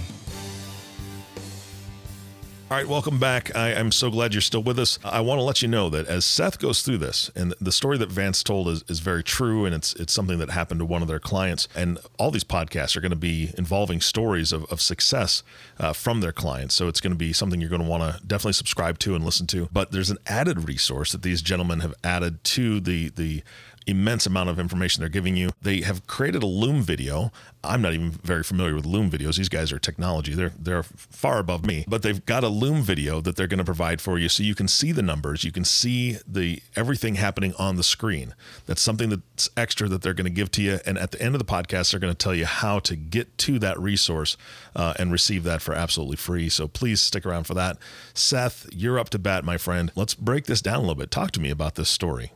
All 2.72 2.78
right, 2.78 2.88
welcome 2.88 3.20
back. 3.20 3.56
I, 3.56 3.74
am 3.74 3.92
so 3.92 4.10
glad 4.10 4.34
you're 4.34 4.42
still 4.42 4.64
with 4.64 4.80
us. 4.80 4.98
I 5.04 5.22
want 5.22 5.38
to 5.38 5.44
let 5.44 5.62
you 5.62 5.68
know 5.68 5.88
that 5.92 6.08
as 6.08 6.26
Seth 6.26 6.58
goes 6.58 6.82
through 6.82 6.98
this, 6.98 7.30
and 7.36 7.54
the 7.62 7.72
story 7.72 8.00
that 8.00 8.12
Vance 8.12 8.42
told 8.42 8.68
is, 8.70 8.84
is 8.88 9.02
very 9.02 9.24
true, 9.24 9.66
and 9.66 9.76
it's 9.76 9.94
it's 9.94 10.12
something 10.12 10.40
that 10.40 10.50
happened 10.50 10.80
to 10.80 10.86
one 10.86 11.04
of 11.04 11.08
their 11.08 11.20
clients. 11.20 11.68
And 11.76 12.00
all 12.18 12.32
these 12.32 12.44
podcasts 12.44 12.98
are 12.98 13.02
going 13.02 13.12
to 13.12 13.16
be 13.16 13.54
involving 13.56 14.02
stories 14.02 14.52
of, 14.52 14.66
of 14.72 14.82
success 14.82 15.44
uh, 15.80 15.94
from 15.94 16.22
their 16.22 16.32
clients. 16.32 16.74
So 16.74 16.88
it's 16.88 17.02
going 17.02 17.14
to 17.14 17.18
be 17.18 17.34
something 17.34 17.62
you're 17.62 17.70
going 17.70 17.84
to 17.84 17.88
want 17.88 18.02
to 18.02 18.26
definitely 18.26 18.54
subscribe 18.54 18.98
to 19.00 19.14
and 19.14 19.24
listen 19.24 19.46
to. 19.48 19.70
But 19.72 19.92
there's 19.92 20.10
an 20.10 20.18
added 20.26 20.68
resource 20.68 21.12
that 21.12 21.22
these 21.22 21.44
gentlemen 21.44 21.82
have 21.82 21.94
added 22.04 22.44
to 22.46 22.80
the 22.80 23.10
the 23.10 23.44
immense 23.88 24.26
amount 24.26 24.50
of 24.50 24.60
information 24.60 25.02
they're 25.02 25.10
giving 25.10 25.36
you. 25.36 25.52
They 25.62 25.82
have 25.82 26.08
created 26.08 26.44
a 26.44 26.48
Loom 26.48 26.82
video. 26.82 27.32
I'm 27.64 27.82
not 27.82 27.94
even 27.94 28.12
very 28.12 28.44
familiar 28.44 28.76
with 28.76 28.86
Loom 28.86 29.10
videos. 29.10 29.38
These 29.38 29.50
guys 29.50 29.72
are 29.72 29.80
technology. 29.80 30.34
They're 30.34 30.54
they're 30.58 30.84
far 30.84 31.40
above 31.40 31.66
me. 31.66 31.86
But 31.88 32.02
they've 32.02 32.26
got 32.26 32.44
a 32.44 32.48
Loom 32.50 32.82
video 32.82 33.22
that 33.22 33.36
they're 33.36 33.48
going 33.48 33.60
to 33.60 33.66
provide 33.66 34.02
for 34.02 34.18
you 34.18 34.30
so 34.30 34.44
you 34.44 34.56
can 34.56 34.68
see 34.68 34.92
the 34.92 35.02
numbers, 35.02 35.44
you 35.44 35.52
can 35.52 35.66
see 35.66 36.18
the 36.28 36.62
everything 36.76 37.16
happening 37.16 37.54
on 37.58 37.76
the 37.76 37.84
screen. 37.84 38.34
That's 38.66 38.82
something 38.82 39.10
that's 39.10 39.50
extra 39.58 39.88
that 39.90 40.02
they're 40.02 40.14
going 40.14 40.26
to 40.26 40.32
give 40.32 40.52
to 40.52 40.62
you 40.62 40.80
and 40.86 40.98
at 40.98 41.12
the 41.12 41.22
end 41.22 41.36
of 41.36 41.40
the 41.40 41.46
podcast 41.46 41.92
they're 41.92 42.00
going 42.00 42.14
to 42.14 42.18
tell 42.18 42.36
you 42.36 42.46
how 42.46 42.80
to 42.80 42.96
get 42.96 43.38
to 43.40 43.60
that 43.60 43.80
resource 43.80 44.38
uh, 44.76 44.94
and 44.98 45.12
receive 45.12 45.44
that 45.44 45.62
for 45.62 45.74
absolutely 45.74 46.18
free. 46.18 46.50
So 46.50 46.68
please 46.68 47.02
stick 47.02 47.26
around 47.26 47.46
for 47.46 47.54
that. 47.56 47.78
Seth, 48.14 48.68
you're 48.72 49.00
up 49.00 49.10
to 49.10 49.20
bat, 49.20 49.44
my 49.44 49.58
friend. 49.58 49.92
Let's 49.96 50.14
break 50.14 50.46
this 50.46 50.62
down 50.62 50.78
a 50.78 50.82
little 50.82 50.96
bit. 50.96 51.12
Talk 51.12 51.32
to 51.32 51.40
me 51.40 51.50
about 51.50 51.76
this 51.76 51.90
story. 51.90 52.32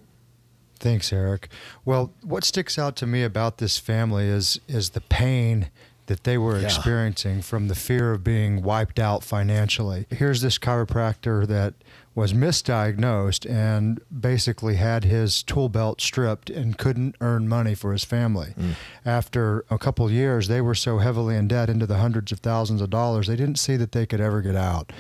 Thanks, 0.80 1.12
Eric. 1.12 1.50
Well, 1.86 2.14
what 2.22 2.44
sticks 2.44 2.80
out 2.80 2.96
to 2.98 3.08
me 3.08 3.24
about 3.24 3.58
this 3.58 3.78
family 3.78 4.28
is 4.28 4.60
is 4.68 4.92
the 4.92 5.02
pain 5.02 5.70
that 6.10 6.24
they 6.24 6.40
were 6.40 6.58
yeah. 6.58 6.66
experiencing 6.66 7.40
from 7.40 7.68
the 7.68 7.76
fear 7.76 8.12
of 8.14 8.24
being 8.24 8.64
wiped 8.64 8.98
out 8.98 9.24
financially. 9.24 10.08
Here's 10.10 10.42
this 10.42 10.58
chiropractor 10.58 11.46
that 11.46 11.76
was 12.16 12.34
misdiagnosed 12.34 13.48
and 13.48 14.02
basically 14.20 14.76
had 14.76 15.04
his 15.04 15.44
tool 15.44 15.70
belt 15.70 16.02
stripped 16.02 16.50
and 16.50 16.80
couldn't 16.80 17.16
earn 17.22 17.48
money 17.48 17.76
for 17.76 17.92
his 17.92 18.04
family. 18.04 18.56
Mm. 18.60 18.74
After 19.06 19.64
a 19.70 19.78
couple 19.78 20.04
of 20.04 20.12
years, 20.12 20.48
they 20.48 20.62
were 20.62 20.74
so 20.74 20.98
heavily 20.98 21.36
in 21.36 21.48
debt 21.48 21.70
into 21.70 21.86
the 21.86 21.98
hundreds 21.98 22.32
of 22.32 22.40
thousands 22.40 22.82
of 22.82 22.90
dollars, 22.90 23.28
they 23.28 23.36
didn't 23.36 23.60
see 23.60 23.78
that 23.78 23.92
they 23.92 24.08
could 24.08 24.20
ever 24.20 24.42
get 24.42 24.56
out. 24.56 24.92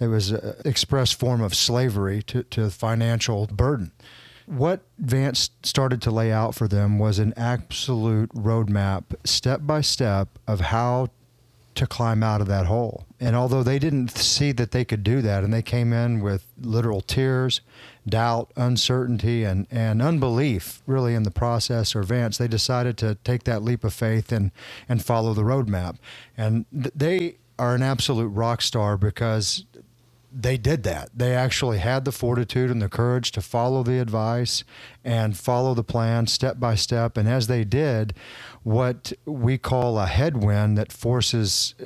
It 0.00 0.08
was 0.08 0.32
an 0.32 0.56
express 0.64 1.12
form 1.12 1.42
of 1.42 1.54
slavery 1.54 2.22
to, 2.24 2.42
to 2.42 2.70
financial 2.70 3.46
burden. 3.46 3.92
What 4.46 4.82
Vance 4.98 5.50
started 5.62 6.00
to 6.02 6.10
lay 6.10 6.32
out 6.32 6.54
for 6.54 6.68
them 6.68 6.98
was 6.98 7.18
an 7.18 7.34
absolute 7.36 8.30
roadmap, 8.30 9.04
step 9.24 9.60
by 9.64 9.80
step, 9.80 10.38
of 10.46 10.60
how 10.60 11.08
to 11.76 11.86
climb 11.86 12.22
out 12.22 12.40
of 12.40 12.46
that 12.46 12.66
hole. 12.66 13.06
And 13.20 13.36
although 13.36 13.62
they 13.62 13.78
didn't 13.78 14.10
see 14.10 14.52
that 14.52 14.70
they 14.70 14.84
could 14.84 15.02
do 15.02 15.20
that, 15.22 15.44
and 15.44 15.52
they 15.52 15.62
came 15.62 15.92
in 15.92 16.20
with 16.20 16.46
literal 16.60 17.00
tears, 17.00 17.60
doubt, 18.08 18.50
uncertainty, 18.56 19.44
and, 19.44 19.66
and 19.70 20.00
unbelief 20.00 20.82
really 20.86 21.14
in 21.14 21.22
the 21.22 21.30
process 21.30 21.94
or 21.94 22.02
Vance, 22.02 22.38
they 22.38 22.48
decided 22.48 22.96
to 22.98 23.16
take 23.24 23.44
that 23.44 23.62
leap 23.62 23.84
of 23.84 23.92
faith 23.92 24.32
and, 24.32 24.50
and 24.88 25.04
follow 25.04 25.34
the 25.34 25.42
roadmap. 25.42 25.96
And 26.36 26.66
th- 26.72 26.94
they 26.94 27.36
are 27.58 27.74
an 27.74 27.82
absolute 27.82 28.28
rock 28.28 28.62
star 28.62 28.96
because 28.96 29.64
they 30.38 30.58
did 30.58 30.82
that. 30.82 31.08
They 31.14 31.34
actually 31.34 31.78
had 31.78 32.04
the 32.04 32.12
fortitude 32.12 32.70
and 32.70 32.82
the 32.82 32.90
courage 32.90 33.32
to 33.32 33.40
follow 33.40 33.82
the 33.82 33.98
advice 33.98 34.64
and 35.02 35.36
follow 35.36 35.72
the 35.72 35.84
plan 35.84 36.26
step 36.26 36.60
by 36.60 36.74
step. 36.74 37.16
And 37.16 37.26
as 37.26 37.46
they 37.46 37.64
did, 37.64 38.12
what 38.66 39.12
we 39.24 39.56
call 39.56 39.96
a 39.96 40.06
headwind 40.06 40.76
that 40.76 40.90
forces 40.90 41.76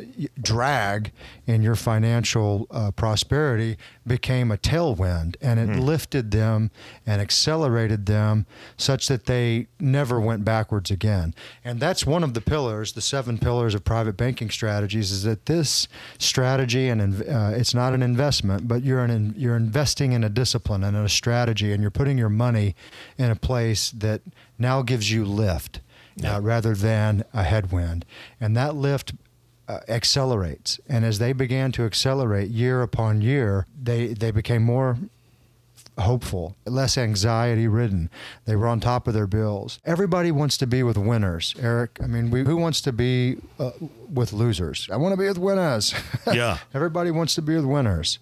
drag 0.41 1.13
in 1.47 1.61
your 1.61 1.75
financial 1.75 2.67
uh, 2.71 2.91
prosperity 2.91 3.77
became 4.07 4.51
a 4.51 4.57
tailwind 4.57 5.37
and 5.43 5.61
it 5.61 5.69
mm. 5.69 5.79
lifted 5.79 6.31
them 6.31 6.71
and 7.05 7.21
accelerated 7.21 8.07
them 8.07 8.47
such 8.79 9.09
that 9.09 9.27
they 9.27 9.67
never 9.79 10.19
went 10.19 10.43
backwards 10.43 10.91
again. 10.91 11.35
And 11.63 11.81
that's 11.81 12.07
one 12.07 12.25
of 12.25 12.33
the 12.33 12.41
pillars, 12.41 12.95
the 12.95 13.03
seven 13.03 13.37
pillars 13.37 13.75
of 13.75 13.85
private 13.85 14.17
banking 14.17 14.49
strategies, 14.49 15.13
is 15.13 15.25
that 15.25 15.45
this 15.45 15.87
strategy 16.17 16.89
and 16.89 17.23
uh, 17.29 17.51
it's 17.55 17.75
not 17.75 17.93
an 17.93 18.03
investment, 18.03 18.40
but 18.41 18.83
you're 18.83 19.05
an, 19.05 19.35
you're 19.37 19.57
investing 19.57 20.13
in 20.13 20.25
a 20.25 20.29
discipline 20.29 20.85
and 20.85 20.97
a 20.97 21.09
strategy, 21.09 21.73
and 21.73 21.83
you're 21.83 21.91
putting 21.91 22.19
your 22.19 22.29
money 22.29 22.75
in 23.19 23.31
a 23.31 23.37
place 23.37 23.91
that 23.91 24.23
now 24.59 24.83
gives 24.83 25.11
you 25.11 25.25
lift 25.25 25.81
uh, 26.25 26.41
rather 26.41 26.75
than 26.75 27.25
a 27.33 27.45
headwind. 27.45 28.05
And 28.41 28.57
that 28.57 28.75
lift 28.75 29.13
uh, 29.69 29.81
accelerates. 29.89 30.81
And 30.89 31.05
as 31.05 31.19
they 31.19 31.33
began 31.33 31.73
to 31.73 31.85
accelerate 31.85 32.51
year 32.51 32.83
upon 32.83 33.23
year, 33.23 33.67
they, 33.81 34.09
they 34.09 34.31
became 34.31 34.63
more 34.63 34.99
hopeful, 35.99 36.57
less 36.67 36.99
anxiety 36.99 37.69
ridden. 37.69 38.11
They 38.47 38.57
were 38.57 38.67
on 38.67 38.81
top 38.81 39.07
of 39.07 39.15
their 39.15 39.27
bills. 39.27 39.79
Everybody 39.85 40.33
wants 40.33 40.57
to 40.59 40.67
be 40.67 40.83
with 40.83 40.97
winners, 40.97 41.55
Eric. 41.61 41.99
I 42.03 42.07
mean, 42.07 42.31
we, 42.31 42.43
who 42.43 42.57
wants 42.57 42.81
to 42.83 42.93
be 42.93 43.37
uh, 43.59 43.71
with 44.13 44.33
losers? 44.33 44.89
I 44.91 44.97
want 44.97 45.13
to 45.13 45.17
be 45.17 45.29
with 45.29 45.39
winners. 45.39 45.95
Yeah. 46.33 46.59
Everybody 46.75 47.11
wants 47.11 47.35
to 47.37 47.43
be 47.43 47.57
with 47.57 47.65
winners. 47.65 48.19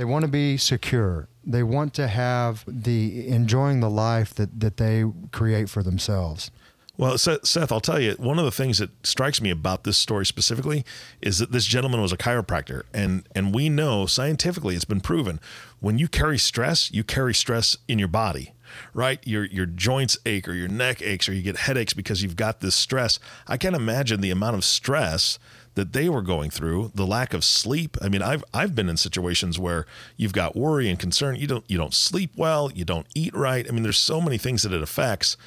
They 0.00 0.06
want 0.06 0.24
to 0.24 0.30
be 0.30 0.56
secure. 0.56 1.28
They 1.44 1.62
want 1.62 1.92
to 1.92 2.08
have 2.08 2.64
the 2.66 3.28
enjoying 3.28 3.80
the 3.80 3.90
life 3.90 4.32
that, 4.36 4.58
that 4.58 4.78
they 4.78 5.04
create 5.30 5.68
for 5.68 5.82
themselves. 5.82 6.50
Well, 6.96 7.18
Seth, 7.18 7.70
I'll 7.70 7.80
tell 7.80 8.00
you, 8.00 8.12
one 8.12 8.38
of 8.38 8.46
the 8.46 8.50
things 8.50 8.78
that 8.78 8.88
strikes 9.06 9.42
me 9.42 9.50
about 9.50 9.84
this 9.84 9.98
story 9.98 10.24
specifically 10.24 10.86
is 11.20 11.36
that 11.36 11.52
this 11.52 11.66
gentleman 11.66 12.00
was 12.00 12.12
a 12.12 12.16
chiropractor. 12.16 12.84
And, 12.94 13.28
and 13.34 13.54
we 13.54 13.68
know 13.68 14.06
scientifically, 14.06 14.74
it's 14.74 14.86
been 14.86 15.02
proven 15.02 15.38
when 15.80 15.98
you 15.98 16.08
carry 16.08 16.38
stress, 16.38 16.90
you 16.90 17.04
carry 17.04 17.34
stress 17.34 17.76
in 17.86 17.98
your 17.98 18.08
body 18.08 18.54
right? 18.94 19.18
Your 19.26 19.46
your 19.46 19.66
joints 19.66 20.16
ache 20.24 20.48
or 20.48 20.52
your 20.52 20.68
neck 20.68 21.02
aches 21.02 21.28
or 21.28 21.32
you 21.32 21.42
get 21.42 21.56
headaches 21.56 21.92
because 21.92 22.22
you've 22.22 22.36
got 22.36 22.60
this 22.60 22.74
stress. 22.74 23.18
I 23.48 23.56
can't 23.56 23.74
imagine 23.74 24.20
the 24.20 24.30
amount 24.30 24.56
of 24.56 24.64
stress 24.64 25.40
that 25.80 25.94
they 25.94 26.10
were 26.10 26.20
going 26.20 26.50
through, 26.50 26.92
the 26.94 27.06
lack 27.06 27.32
of 27.32 27.42
sleep. 27.42 27.96
I 28.02 28.10
mean, 28.10 28.20
I've 28.20 28.44
I've 28.52 28.74
been 28.74 28.90
in 28.90 28.98
situations 28.98 29.58
where 29.58 29.86
you've 30.18 30.34
got 30.34 30.54
worry 30.54 30.90
and 30.90 30.98
concern. 30.98 31.36
You 31.36 31.46
don't 31.46 31.64
you 31.68 31.78
don't 31.78 31.94
sleep 31.94 32.32
well, 32.36 32.70
you 32.70 32.84
don't 32.84 33.06
eat 33.14 33.34
right. 33.34 33.66
I 33.66 33.72
mean, 33.72 33.82
there's 33.82 33.98
so 33.98 34.20
many 34.20 34.36
things 34.36 34.62
that 34.62 34.72
it 34.72 34.82
affects. 34.82 35.38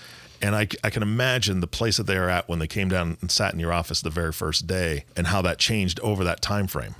And 0.41 0.55
I, 0.55 0.67
I 0.83 0.89
can 0.89 1.03
imagine 1.03 1.61
the 1.61 1.67
place 1.67 1.95
that 1.95 2.03
they 2.03 2.17
are 2.17 2.27
at 2.27 2.49
when 2.49 2.59
they 2.59 2.67
came 2.67 2.89
down 2.89 3.17
and 3.21 3.31
sat 3.31 3.53
in 3.53 3.59
your 3.61 3.71
office 3.71 4.01
the 4.01 4.09
very 4.09 4.33
first 4.33 4.67
day 4.67 5.05
and 5.15 5.27
how 5.27 5.41
that 5.43 5.57
changed 5.57 6.01
over 6.01 6.25
that 6.25 6.41
time 6.41 6.67
frame. 6.67 6.95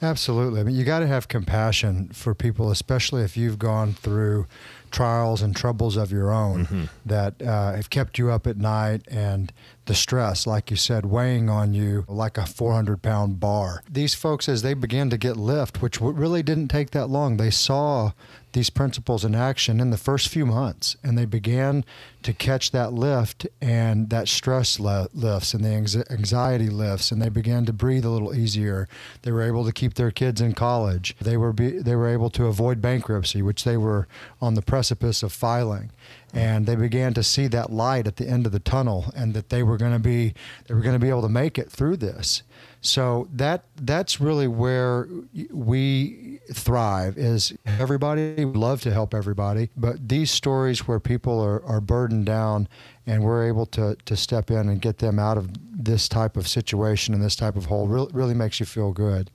Absolutely. 0.00 0.60
I 0.60 0.64
mean, 0.64 0.76
you 0.76 0.84
got 0.84 1.00
to 1.00 1.06
have 1.06 1.28
compassion 1.28 2.08
for 2.12 2.34
people, 2.34 2.70
especially 2.70 3.22
if 3.22 3.36
you've 3.36 3.58
gone 3.58 3.92
through 3.92 4.46
trials 4.90 5.42
and 5.42 5.54
troubles 5.54 5.96
of 5.96 6.10
your 6.10 6.32
own 6.32 6.66
mm-hmm. 6.66 6.84
that 7.06 7.40
uh, 7.42 7.74
have 7.74 7.90
kept 7.90 8.18
you 8.18 8.30
up 8.30 8.46
at 8.46 8.56
night 8.56 9.02
and 9.08 9.52
the 9.90 9.96
stress, 9.96 10.46
like 10.46 10.70
you 10.70 10.76
said, 10.76 11.04
weighing 11.04 11.50
on 11.50 11.74
you 11.74 12.04
like 12.06 12.38
a 12.38 12.46
400 12.46 13.02
pound 13.02 13.40
bar. 13.40 13.82
These 13.90 14.14
folks, 14.14 14.48
as 14.48 14.62
they 14.62 14.72
began 14.72 15.10
to 15.10 15.18
get 15.18 15.36
lift, 15.36 15.82
which 15.82 16.00
really 16.00 16.44
didn't 16.44 16.68
take 16.68 16.90
that 16.90 17.08
long, 17.08 17.38
they 17.38 17.50
saw 17.50 18.12
these 18.52 18.70
principles 18.70 19.24
in 19.24 19.34
action 19.34 19.80
in 19.80 19.90
the 19.90 19.96
first 19.96 20.28
few 20.28 20.46
months 20.46 20.96
and 21.02 21.16
they 21.16 21.24
began 21.24 21.84
to 22.22 22.32
catch 22.32 22.70
that 22.70 22.92
lift 22.92 23.46
and 23.60 24.10
that 24.10 24.28
stress 24.28 24.78
lifts 24.78 25.54
and 25.54 25.64
the 25.64 26.04
anxiety 26.10 26.68
lifts 26.68 27.10
and 27.10 27.20
they 27.20 27.28
began 27.28 27.64
to 27.64 27.72
breathe 27.72 28.04
a 28.04 28.10
little 28.10 28.34
easier. 28.34 28.88
They 29.22 29.32
were 29.32 29.42
able 29.42 29.64
to 29.64 29.72
keep 29.72 29.94
their 29.94 30.10
kids 30.10 30.40
in 30.40 30.54
college. 30.54 31.16
They 31.20 31.36
were 31.36 31.52
be, 31.52 31.78
they 31.78 31.94
were 31.94 32.08
able 32.08 32.30
to 32.30 32.46
avoid 32.46 32.80
bankruptcy 32.80 33.42
which 33.42 33.64
they 33.64 33.76
were 33.76 34.06
on 34.40 34.54
the 34.54 34.62
precipice 34.62 35.22
of 35.22 35.32
filing 35.32 35.90
and 36.32 36.66
they 36.66 36.76
began 36.76 37.14
to 37.14 37.22
see 37.22 37.46
that 37.48 37.72
light 37.72 38.06
at 38.06 38.16
the 38.16 38.26
end 38.26 38.46
of 38.46 38.52
the 38.52 38.60
tunnel 38.60 39.12
and 39.16 39.34
that 39.34 39.48
they 39.48 39.62
were 39.62 39.76
going 39.76 39.92
to 39.92 39.98
be 39.98 40.34
they 40.66 40.74
were 40.74 40.80
going 40.80 40.94
to 40.94 41.00
be 41.00 41.08
able 41.08 41.22
to 41.22 41.28
make 41.28 41.58
it 41.58 41.70
through 41.70 41.96
this. 41.96 42.42
So 42.82 43.28
that 43.34 43.64
that's 43.76 44.20
really 44.20 44.48
where 44.48 45.08
we 45.50 46.40
thrive 46.52 47.18
is 47.18 47.52
everybody 47.66 48.34
we 48.36 48.44
love 48.46 48.80
to 48.82 48.92
help 48.92 49.14
everybody 49.14 49.68
but 49.76 50.08
these 50.08 50.30
stories 50.30 50.88
where 50.88 50.98
people 50.98 51.40
are, 51.40 51.62
are 51.64 51.80
burdened 51.80 52.26
down 52.26 52.66
and 53.06 53.22
we're 53.22 53.46
able 53.46 53.66
to, 53.66 53.96
to 54.04 54.16
step 54.16 54.50
in 54.50 54.68
and 54.68 54.80
get 54.80 54.98
them 54.98 55.18
out 55.18 55.36
of 55.36 55.50
this 55.84 56.08
type 56.08 56.36
of 56.36 56.46
situation 56.46 57.12
and 57.12 57.22
this 57.22 57.36
type 57.36 57.56
of 57.56 57.66
hole 57.66 57.88
really, 57.88 58.10
really 58.12 58.34
makes 58.34 58.60
you 58.60 58.66
feel 58.66 58.92
good. 58.92 59.30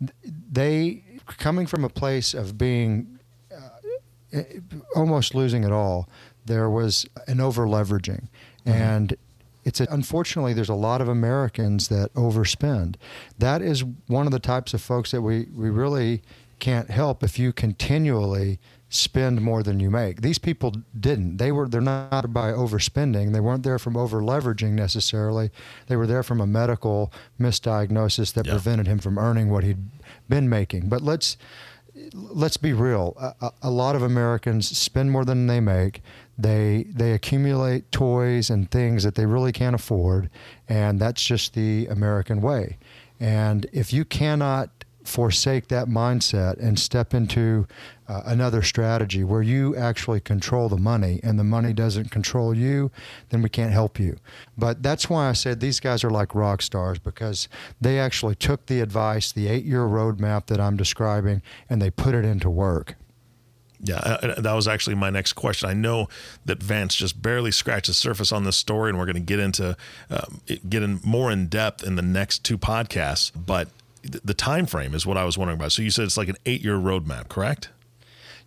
They 0.51 1.03
coming 1.37 1.65
from 1.65 1.83
a 1.83 1.89
place 1.89 2.33
of 2.33 2.57
being 2.57 3.19
uh, 3.53 4.41
almost 4.95 5.35
losing 5.35 5.63
it 5.63 5.71
all 5.71 6.07
there 6.45 6.69
was 6.69 7.05
an 7.27 7.39
over 7.39 7.65
leveraging. 7.65 8.27
Mm-hmm. 8.65 8.71
And 8.71 9.17
it's 9.63 9.81
a, 9.81 9.87
unfortunately 9.89 10.53
there's 10.53 10.69
a 10.69 10.75
lot 10.75 11.01
of 11.01 11.07
Americans 11.07 11.87
that 11.89 12.13
overspend. 12.13 12.95
That 13.37 13.61
is 13.61 13.83
one 14.07 14.25
of 14.25 14.31
the 14.31 14.39
types 14.39 14.73
of 14.73 14.81
folks 14.81 15.11
that 15.11 15.21
we, 15.21 15.47
we 15.55 15.69
really 15.69 16.21
can't 16.59 16.89
help 16.89 17.23
if 17.23 17.37
you 17.37 17.51
continually 17.51 18.59
spend 18.89 19.41
more 19.41 19.63
than 19.63 19.79
you 19.79 19.89
make. 19.89 20.21
These 20.21 20.37
people 20.37 20.73
didn't. 20.97 21.37
They 21.37 21.51
were 21.51 21.67
they're 21.67 21.81
not 21.81 22.31
by 22.31 22.51
overspending. 22.51 23.33
They 23.33 23.39
weren't 23.39 23.63
there 23.63 23.79
from 23.79 23.97
over 23.97 24.21
leveraging 24.21 24.71
necessarily. 24.71 25.51
They 25.87 25.95
were 25.95 26.07
there 26.07 26.23
from 26.23 26.39
a 26.39 26.47
medical 26.47 27.11
misdiagnosis 27.39 28.33
that 28.33 28.45
yeah. 28.45 28.53
prevented 28.53 28.87
him 28.87 28.99
from 28.99 29.17
earning 29.17 29.49
what 29.49 29.63
he'd 29.63 29.89
been 30.29 30.47
making. 30.47 30.87
But 30.87 31.01
let's 31.01 31.35
let's 32.13 32.57
be 32.57 32.73
real. 32.73 33.15
A, 33.41 33.51
a, 33.63 33.69
lot 33.69 33.95
of 33.95 34.01
Americans 34.01 34.77
spend 34.77 35.11
more 35.11 35.23
than 35.23 35.47
they 35.47 35.59
make. 35.59 36.01
They 36.37 36.85
they 36.89 37.13
accumulate 37.13 37.91
toys 37.91 38.49
and 38.49 38.69
things 38.69 39.03
that 39.03 39.15
they 39.15 39.25
really 39.25 39.51
can't 39.51 39.75
afford, 39.75 40.29
and 40.67 40.99
that's 40.99 41.23
just 41.23 41.53
the 41.53 41.87
American 41.87 42.41
way. 42.41 42.77
And 43.19 43.65
if 43.71 43.93
you 43.93 44.03
cannot 44.03 44.69
forsake 45.07 45.67
that 45.67 45.87
mindset 45.87 46.57
and 46.59 46.79
step 46.79 47.13
into 47.13 47.67
uh, 48.07 48.23
another 48.25 48.61
strategy 48.61 49.23
where 49.23 49.41
you 49.41 49.75
actually 49.75 50.19
control 50.19 50.67
the 50.67 50.77
money 50.77 51.19
and 51.23 51.39
the 51.39 51.43
money 51.43 51.73
doesn't 51.73 52.11
control 52.11 52.55
you, 52.55 52.91
then 53.29 53.41
we 53.41 53.49
can't 53.49 53.71
help 53.71 53.99
you. 53.99 54.17
But 54.57 54.83
that's 54.83 55.09
why 55.09 55.29
I 55.29 55.33
said 55.33 55.59
these 55.59 55.79
guys 55.79 56.03
are 56.03 56.09
like 56.09 56.35
rock 56.35 56.61
stars 56.61 56.99
because 56.99 57.47
they 57.79 57.99
actually 57.99 58.35
took 58.35 58.65
the 58.65 58.81
advice, 58.81 59.31
the 59.31 59.47
eight 59.47 59.65
year 59.65 59.85
roadmap 59.85 60.47
that 60.47 60.59
I'm 60.59 60.77
describing, 60.77 61.41
and 61.69 61.81
they 61.81 61.91
put 61.91 62.15
it 62.15 62.25
into 62.25 62.49
work. 62.49 62.95
Yeah, 63.81 63.97
uh, 63.97 64.39
that 64.41 64.53
was 64.53 64.67
actually 64.67 64.95
my 64.95 65.09
next 65.09 65.33
question. 65.33 65.69
I 65.69 65.73
know 65.73 66.07
that 66.45 66.61
Vance 66.61 66.95
just 66.95 67.21
barely 67.21 67.51
scratched 67.51 67.87
the 67.87 67.93
surface 67.93 68.31
on 68.31 68.43
this 68.43 68.55
story, 68.55 68.89
and 68.89 68.97
we're 68.97 69.05
going 69.05 69.15
to 69.15 69.21
get 69.21 69.39
into 69.39 69.75
um, 70.09 70.41
get 70.67 70.81
in 70.83 70.99
more 71.03 71.31
in 71.31 71.47
depth 71.47 71.83
in 71.83 71.95
the 71.95 72.01
next 72.01 72.43
two 72.43 72.57
podcasts. 72.57 73.31
But 73.35 73.69
the 74.01 74.33
time 74.33 74.65
frame 74.65 74.93
is 74.93 75.05
what 75.05 75.17
I 75.17 75.25
was 75.25 75.37
wondering 75.37 75.59
about. 75.59 75.71
So 75.71 75.81
you 75.81 75.91
said 75.91 76.05
it's 76.05 76.17
like 76.17 76.29
an 76.29 76.37
eight 76.45 76.61
year 76.61 76.77
roadmap, 76.77 77.27
correct? 77.27 77.69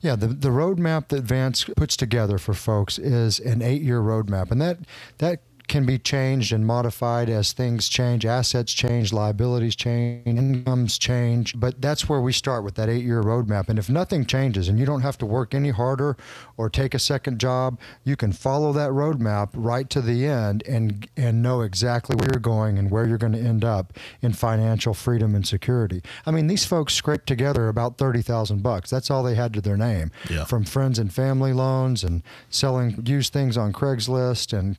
Yeah, 0.00 0.14
the 0.14 0.28
the 0.28 0.50
roadmap 0.50 1.08
that 1.08 1.24
Vance 1.24 1.64
puts 1.64 1.96
together 1.96 2.38
for 2.38 2.54
folks 2.54 2.98
is 2.98 3.40
an 3.40 3.62
eight 3.62 3.82
year 3.82 4.00
roadmap, 4.00 4.50
and 4.50 4.60
that 4.60 4.78
that 5.18 5.40
can 5.68 5.86
be 5.86 5.98
changed 5.98 6.52
and 6.52 6.66
modified 6.66 7.28
as 7.28 7.52
things 7.52 7.88
change, 7.88 8.24
assets 8.26 8.72
change, 8.72 9.12
liabilities 9.12 9.76
change, 9.76 10.26
incomes 10.26 10.98
change. 10.98 11.58
But 11.58 11.80
that's 11.80 12.08
where 12.08 12.20
we 12.20 12.32
start 12.32 12.64
with 12.64 12.74
that 12.76 12.88
eight 12.88 13.04
year 13.04 13.22
roadmap. 13.22 13.68
And 13.68 13.78
if 13.78 13.88
nothing 13.88 14.26
changes 14.26 14.68
and 14.68 14.78
you 14.78 14.86
don't 14.86 15.02
have 15.02 15.18
to 15.18 15.26
work 15.26 15.54
any 15.54 15.70
harder 15.70 16.16
or 16.56 16.68
take 16.68 16.94
a 16.94 16.98
second 16.98 17.38
job, 17.38 17.78
you 18.04 18.16
can 18.16 18.32
follow 18.32 18.72
that 18.72 18.90
roadmap 18.90 19.50
right 19.54 19.88
to 19.90 20.00
the 20.00 20.26
end 20.26 20.62
and 20.66 21.08
and 21.16 21.42
know 21.42 21.60
exactly 21.60 22.16
where 22.16 22.30
you're 22.32 22.40
going 22.40 22.78
and 22.78 22.90
where 22.90 23.06
you're 23.06 23.18
going 23.18 23.32
to 23.32 23.38
end 23.38 23.64
up 23.64 23.92
in 24.22 24.32
financial 24.32 24.94
freedom 24.94 25.34
and 25.34 25.46
security. 25.46 26.02
I 26.26 26.30
mean, 26.30 26.46
these 26.46 26.64
folks 26.64 26.94
scraped 26.94 27.26
together 27.26 27.68
about 27.68 27.98
thirty 27.98 28.22
thousand 28.22 28.62
bucks. 28.62 28.90
That's 28.90 29.10
all 29.10 29.22
they 29.22 29.34
had 29.34 29.52
to 29.54 29.60
their 29.60 29.76
name 29.76 30.10
yeah. 30.30 30.44
from 30.44 30.64
friends 30.64 30.98
and 30.98 31.12
family 31.12 31.52
loans 31.52 32.02
and 32.04 32.22
selling 32.50 33.02
used 33.04 33.32
things 33.32 33.56
on 33.56 33.72
Craigslist 33.72 34.56
and 34.56 34.78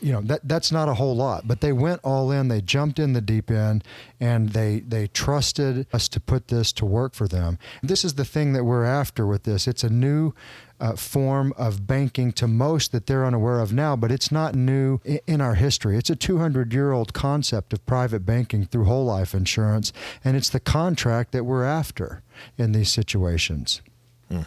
you 0.00 0.12
know 0.12 0.20
that 0.20 0.40
that's 0.44 0.72
not 0.72 0.88
a 0.88 0.94
whole 0.94 1.16
lot 1.16 1.46
but 1.46 1.60
they 1.60 1.72
went 1.72 2.00
all 2.02 2.30
in 2.30 2.48
they 2.48 2.60
jumped 2.60 2.98
in 2.98 3.12
the 3.12 3.20
deep 3.20 3.50
end 3.50 3.84
and 4.20 4.50
they 4.50 4.80
they 4.80 5.06
trusted 5.08 5.86
us 5.92 6.08
to 6.08 6.20
put 6.20 6.48
this 6.48 6.72
to 6.72 6.84
work 6.84 7.14
for 7.14 7.28
them 7.28 7.58
this 7.82 8.04
is 8.04 8.14
the 8.14 8.24
thing 8.24 8.52
that 8.52 8.64
we're 8.64 8.84
after 8.84 9.26
with 9.26 9.44
this 9.44 9.66
it's 9.66 9.84
a 9.84 9.90
new 9.90 10.32
uh, 10.80 10.94
form 10.94 11.52
of 11.56 11.86
banking 11.86 12.32
to 12.32 12.46
most 12.46 12.92
that 12.92 13.06
they're 13.06 13.26
unaware 13.26 13.60
of 13.60 13.72
now, 13.72 13.96
but 13.96 14.12
it's 14.12 14.30
not 14.30 14.54
new 14.54 15.00
in 15.26 15.40
our 15.40 15.54
history. 15.54 15.96
It's 15.96 16.10
a 16.10 16.16
200 16.16 16.72
year 16.72 16.92
old 16.92 17.12
concept 17.12 17.72
of 17.72 17.84
private 17.86 18.24
banking 18.24 18.64
through 18.64 18.84
whole 18.84 19.04
life 19.04 19.34
insurance, 19.34 19.92
and 20.24 20.36
it's 20.36 20.50
the 20.50 20.60
contract 20.60 21.32
that 21.32 21.44
we're 21.44 21.64
after 21.64 22.22
in 22.56 22.72
these 22.72 22.90
situations. 22.90 23.80
Hmm. 24.28 24.42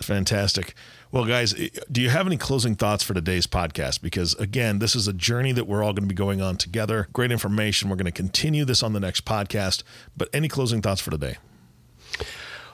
Fantastic. 0.00 0.74
Well, 1.12 1.26
guys, 1.26 1.52
do 1.92 2.00
you 2.00 2.08
have 2.08 2.26
any 2.26 2.38
closing 2.38 2.74
thoughts 2.74 3.04
for 3.04 3.12
today's 3.12 3.46
podcast? 3.46 4.00
Because 4.00 4.32
again, 4.36 4.78
this 4.78 4.96
is 4.96 5.06
a 5.06 5.12
journey 5.12 5.52
that 5.52 5.66
we're 5.66 5.82
all 5.82 5.92
going 5.92 6.08
to 6.08 6.08
be 6.08 6.14
going 6.14 6.40
on 6.40 6.56
together. 6.56 7.06
Great 7.12 7.30
information. 7.30 7.90
We're 7.90 7.96
going 7.96 8.06
to 8.06 8.10
continue 8.10 8.64
this 8.64 8.82
on 8.82 8.94
the 8.94 9.00
next 9.00 9.26
podcast. 9.26 9.82
But 10.16 10.30
any 10.32 10.48
closing 10.48 10.80
thoughts 10.80 11.02
for 11.02 11.10
today? 11.10 11.36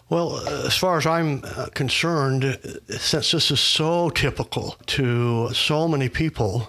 Well, 0.08 0.38
as 0.64 0.76
far 0.76 0.98
as 0.98 1.04
I'm 1.04 1.42
uh, 1.44 1.66
concerned, 1.74 2.60
since 2.88 3.32
this 3.32 3.50
is 3.50 3.58
so 3.58 4.08
typical 4.10 4.76
to 4.86 5.52
so 5.52 5.88
many 5.88 6.08
people, 6.08 6.68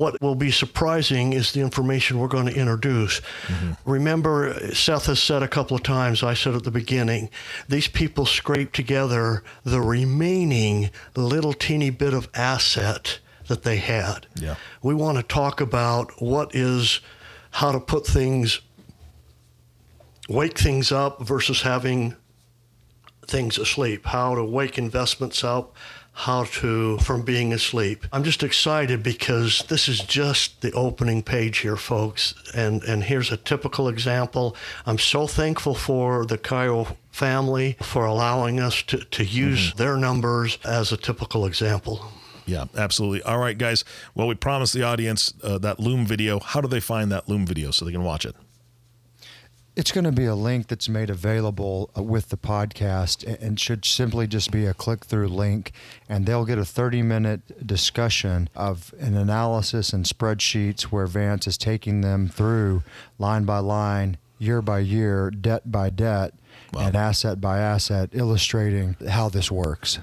what 0.00 0.18
will 0.22 0.34
be 0.34 0.50
surprising 0.50 1.34
is 1.34 1.52
the 1.52 1.60
information 1.60 2.18
we're 2.18 2.26
going 2.26 2.46
to 2.46 2.54
introduce. 2.54 3.20
Mm-hmm. 3.48 3.72
Remember, 3.84 4.72
Seth 4.72 5.04
has 5.04 5.20
said 5.20 5.42
a 5.42 5.48
couple 5.48 5.76
of 5.76 5.82
times, 5.82 6.22
I 6.22 6.32
said 6.32 6.54
at 6.54 6.64
the 6.64 6.70
beginning, 6.70 7.28
these 7.68 7.86
people 7.86 8.24
scrape 8.24 8.72
together 8.72 9.44
the 9.62 9.82
remaining 9.82 10.88
little 11.14 11.52
teeny 11.52 11.90
bit 11.90 12.14
of 12.14 12.30
asset 12.32 13.18
that 13.48 13.62
they 13.62 13.76
had. 13.76 14.26
Yeah. 14.36 14.54
We 14.82 14.94
want 14.94 15.18
to 15.18 15.22
talk 15.22 15.60
about 15.60 16.12
what 16.22 16.54
is 16.54 17.00
how 17.50 17.70
to 17.70 17.78
put 17.78 18.06
things, 18.06 18.62
wake 20.30 20.56
things 20.56 20.90
up 20.90 21.20
versus 21.20 21.60
having 21.60 22.16
things 23.26 23.58
asleep, 23.58 24.06
how 24.06 24.34
to 24.34 24.44
wake 24.44 24.78
investments 24.78 25.44
up 25.44 25.76
how 26.20 26.44
to 26.44 26.98
from 26.98 27.22
being 27.22 27.52
asleep. 27.52 28.06
I'm 28.12 28.24
just 28.24 28.42
excited 28.42 29.02
because 29.02 29.64
this 29.68 29.88
is 29.88 30.00
just 30.00 30.60
the 30.60 30.72
opening 30.72 31.22
page 31.22 31.58
here, 31.58 31.76
folks. 31.76 32.34
And 32.54 32.82
and 32.84 33.02
here's 33.02 33.32
a 33.32 33.36
typical 33.36 33.88
example. 33.88 34.54
I'm 34.86 34.98
so 34.98 35.26
thankful 35.26 35.74
for 35.74 36.26
the 36.26 36.38
Chiro 36.38 36.96
family 37.10 37.76
for 37.82 38.04
allowing 38.04 38.60
us 38.60 38.82
to, 38.82 38.98
to 38.98 39.24
use 39.24 39.68
mm-hmm. 39.68 39.78
their 39.78 39.96
numbers 39.96 40.58
as 40.64 40.92
a 40.92 40.96
typical 40.96 41.46
example. 41.46 42.12
Yeah, 42.46 42.64
absolutely. 42.76 43.22
All 43.22 43.38
right, 43.38 43.56
guys. 43.56 43.84
Well, 44.14 44.26
we 44.26 44.34
promised 44.34 44.74
the 44.74 44.82
audience 44.82 45.32
uh, 45.42 45.58
that 45.58 45.78
Loom 45.78 46.04
video. 46.04 46.40
How 46.40 46.60
do 46.60 46.68
they 46.68 46.80
find 46.80 47.10
that 47.12 47.28
Loom 47.28 47.46
video 47.46 47.70
so 47.70 47.84
they 47.84 47.92
can 47.92 48.04
watch 48.04 48.24
it? 48.24 48.34
It's 49.76 49.92
going 49.92 50.04
to 50.04 50.12
be 50.12 50.26
a 50.26 50.34
link 50.34 50.66
that's 50.66 50.88
made 50.88 51.10
available 51.10 51.90
uh, 51.96 52.02
with 52.02 52.30
the 52.30 52.36
podcast 52.36 53.24
and 53.40 53.58
should 53.58 53.84
simply 53.84 54.26
just 54.26 54.50
be 54.50 54.66
a 54.66 54.74
click 54.74 55.04
through 55.04 55.28
link. 55.28 55.72
And 56.08 56.26
they'll 56.26 56.44
get 56.44 56.58
a 56.58 56.64
30 56.64 57.02
minute 57.02 57.66
discussion 57.66 58.48
of 58.54 58.92
an 58.98 59.16
analysis 59.16 59.92
and 59.92 60.04
spreadsheets 60.04 60.82
where 60.82 61.06
Vance 61.06 61.46
is 61.46 61.56
taking 61.56 62.00
them 62.00 62.28
through 62.28 62.82
line 63.18 63.44
by 63.44 63.58
line, 63.58 64.18
year 64.38 64.60
by 64.60 64.80
year, 64.80 65.30
debt 65.30 65.70
by 65.70 65.90
debt, 65.90 66.34
wow. 66.72 66.86
and 66.86 66.96
asset 66.96 67.40
by 67.40 67.58
asset, 67.58 68.10
illustrating 68.12 68.96
how 69.08 69.28
this 69.28 69.50
works. 69.50 70.00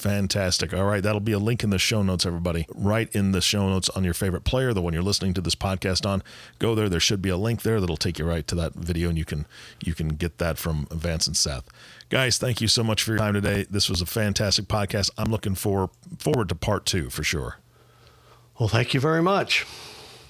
Fantastic. 0.00 0.72
All 0.72 0.86
right. 0.86 1.02
That'll 1.02 1.20
be 1.20 1.32
a 1.32 1.38
link 1.38 1.62
in 1.62 1.68
the 1.68 1.78
show 1.78 2.02
notes, 2.02 2.24
everybody. 2.24 2.64
Right 2.74 3.14
in 3.14 3.32
the 3.32 3.42
show 3.42 3.68
notes 3.68 3.90
on 3.90 4.02
your 4.02 4.14
favorite 4.14 4.44
player, 4.44 4.72
the 4.72 4.80
one 4.80 4.94
you're 4.94 5.02
listening 5.02 5.34
to 5.34 5.42
this 5.42 5.54
podcast 5.54 6.08
on. 6.08 6.22
Go 6.58 6.74
there. 6.74 6.88
There 6.88 7.00
should 7.00 7.20
be 7.20 7.28
a 7.28 7.36
link 7.36 7.60
there 7.60 7.82
that'll 7.82 7.98
take 7.98 8.18
you 8.18 8.24
right 8.24 8.46
to 8.46 8.54
that 8.54 8.72
video 8.72 9.10
and 9.10 9.18
you 9.18 9.26
can 9.26 9.44
you 9.84 9.92
can 9.94 10.08
get 10.08 10.38
that 10.38 10.56
from 10.56 10.88
Vance 10.90 11.26
and 11.26 11.36
Seth. 11.36 11.68
Guys, 12.08 12.38
thank 12.38 12.62
you 12.62 12.66
so 12.68 12.82
much 12.82 13.02
for 13.02 13.10
your 13.10 13.18
time 13.18 13.34
today. 13.34 13.66
This 13.68 13.90
was 13.90 14.00
a 14.00 14.06
fantastic 14.06 14.68
podcast. 14.68 15.10
I'm 15.18 15.30
looking 15.30 15.54
for 15.54 15.90
forward 16.18 16.48
to 16.48 16.54
part 16.54 16.86
two 16.86 17.10
for 17.10 17.22
sure. 17.22 17.58
Well, 18.58 18.70
thank 18.70 18.94
you 18.94 19.00
very 19.00 19.22
much. 19.22 19.66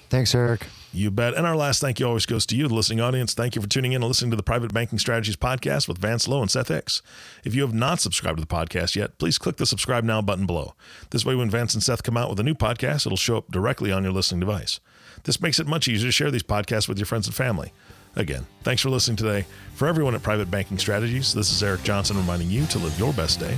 Thanks, 0.09 0.35
Eric. 0.35 0.67
You 0.93 1.09
bet. 1.09 1.35
And 1.35 1.47
our 1.47 1.55
last 1.55 1.79
thank 1.79 1.99
you 2.01 2.07
always 2.07 2.25
goes 2.25 2.45
to 2.47 2.55
you, 2.55 2.67
the 2.67 2.73
listening 2.73 2.99
audience. 2.99 3.33
Thank 3.33 3.55
you 3.55 3.61
for 3.61 3.67
tuning 3.67 3.93
in 3.93 4.01
and 4.01 4.09
listening 4.09 4.31
to 4.31 4.37
the 4.37 4.43
Private 4.43 4.73
Banking 4.73 4.99
Strategies 4.99 5.37
podcast 5.37 5.87
with 5.87 5.97
Vance 5.97 6.27
Lowe 6.27 6.41
and 6.41 6.51
Seth 6.51 6.67
Hicks. 6.67 7.01
If 7.45 7.55
you 7.55 7.61
have 7.61 7.73
not 7.73 8.01
subscribed 8.01 8.39
to 8.39 8.41
the 8.41 8.47
podcast 8.47 8.97
yet, 8.97 9.17
please 9.17 9.37
click 9.37 9.55
the 9.55 9.65
subscribe 9.65 10.03
now 10.03 10.21
button 10.21 10.45
below. 10.45 10.73
This 11.11 11.25
way, 11.25 11.33
when 11.33 11.49
Vance 11.49 11.73
and 11.73 11.81
Seth 11.81 12.03
come 12.03 12.17
out 12.17 12.29
with 12.29 12.41
a 12.41 12.43
new 12.43 12.55
podcast, 12.55 13.05
it'll 13.05 13.15
show 13.15 13.37
up 13.37 13.49
directly 13.51 13.91
on 13.91 14.03
your 14.03 14.11
listening 14.11 14.41
device. 14.41 14.81
This 15.23 15.41
makes 15.41 15.59
it 15.59 15.67
much 15.67 15.87
easier 15.87 16.09
to 16.09 16.11
share 16.11 16.31
these 16.31 16.43
podcasts 16.43 16.89
with 16.89 16.97
your 16.97 17.05
friends 17.05 17.27
and 17.27 17.35
family. 17.35 17.71
Again, 18.17 18.45
thanks 18.63 18.81
for 18.81 18.89
listening 18.89 19.15
today. 19.15 19.45
For 19.75 19.87
everyone 19.87 20.15
at 20.15 20.23
Private 20.23 20.51
Banking 20.51 20.77
Strategies, 20.77 21.33
this 21.33 21.53
is 21.53 21.63
Eric 21.63 21.83
Johnson 21.83 22.17
reminding 22.17 22.49
you 22.49 22.65
to 22.65 22.79
live 22.79 22.99
your 22.99 23.13
best 23.13 23.39
day 23.39 23.57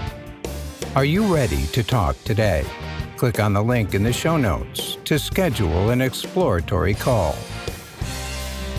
Are 0.95 1.05
you 1.05 1.35
ready 1.35 1.67
to 1.67 1.83
talk 1.83 2.17
today? 2.25 2.65
Click 3.17 3.39
on 3.39 3.53
the 3.53 3.63
link 3.63 3.95
in 3.95 4.03
the 4.03 4.13
show 4.13 4.37
notes 4.37 4.99
to 5.05 5.19
schedule 5.19 5.91
an 5.91 6.01
exploratory 6.01 6.95
call. 6.95 7.33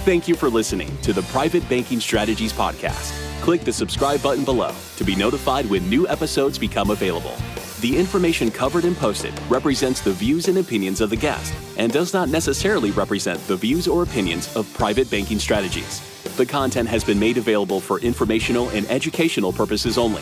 Thank 0.04 0.28
you 0.28 0.36
for 0.36 0.50
listening 0.50 0.96
to 1.00 1.14
the 1.14 1.22
Private 1.24 1.68
Banking 1.70 2.00
Strategies 2.00 2.52
Podcast. 2.52 3.14
Click 3.42 3.62
the 3.62 3.72
subscribe 3.74 4.22
button 4.22 4.44
below 4.44 4.74
to 4.98 5.04
be 5.04 5.16
notified 5.16 5.66
when 5.68 5.90
new 5.90 6.08
episodes 6.08 6.60
become 6.60 6.90
available. 6.90 7.36
The 7.80 7.98
information 7.98 8.52
covered 8.52 8.84
and 8.84 8.96
posted 8.96 9.34
represents 9.50 10.02
the 10.02 10.12
views 10.12 10.48
and 10.48 10.58
opinions 10.58 11.02
of 11.02 11.10
the 11.10 11.16
guest 11.16 11.54
and 11.78 11.92
does 11.92 12.14
not 12.14 12.30
necessarily 12.30 12.92
represent 12.92 13.40
the 13.48 13.56
views 13.56 13.88
or 13.88 14.04
opinions 14.04 14.54
of 14.56 14.72
private 14.74 15.10
banking 15.10 15.40
strategies. 15.40 16.02
The 16.36 16.46
content 16.46 16.90
has 16.90 17.04
been 17.04 17.20
made 17.20 17.38
available 17.38 17.80
for 17.80 18.00
informational 18.00 18.70
and 18.70 18.86
educational 18.90 19.54
purposes 19.54 19.98
only. 19.98 20.22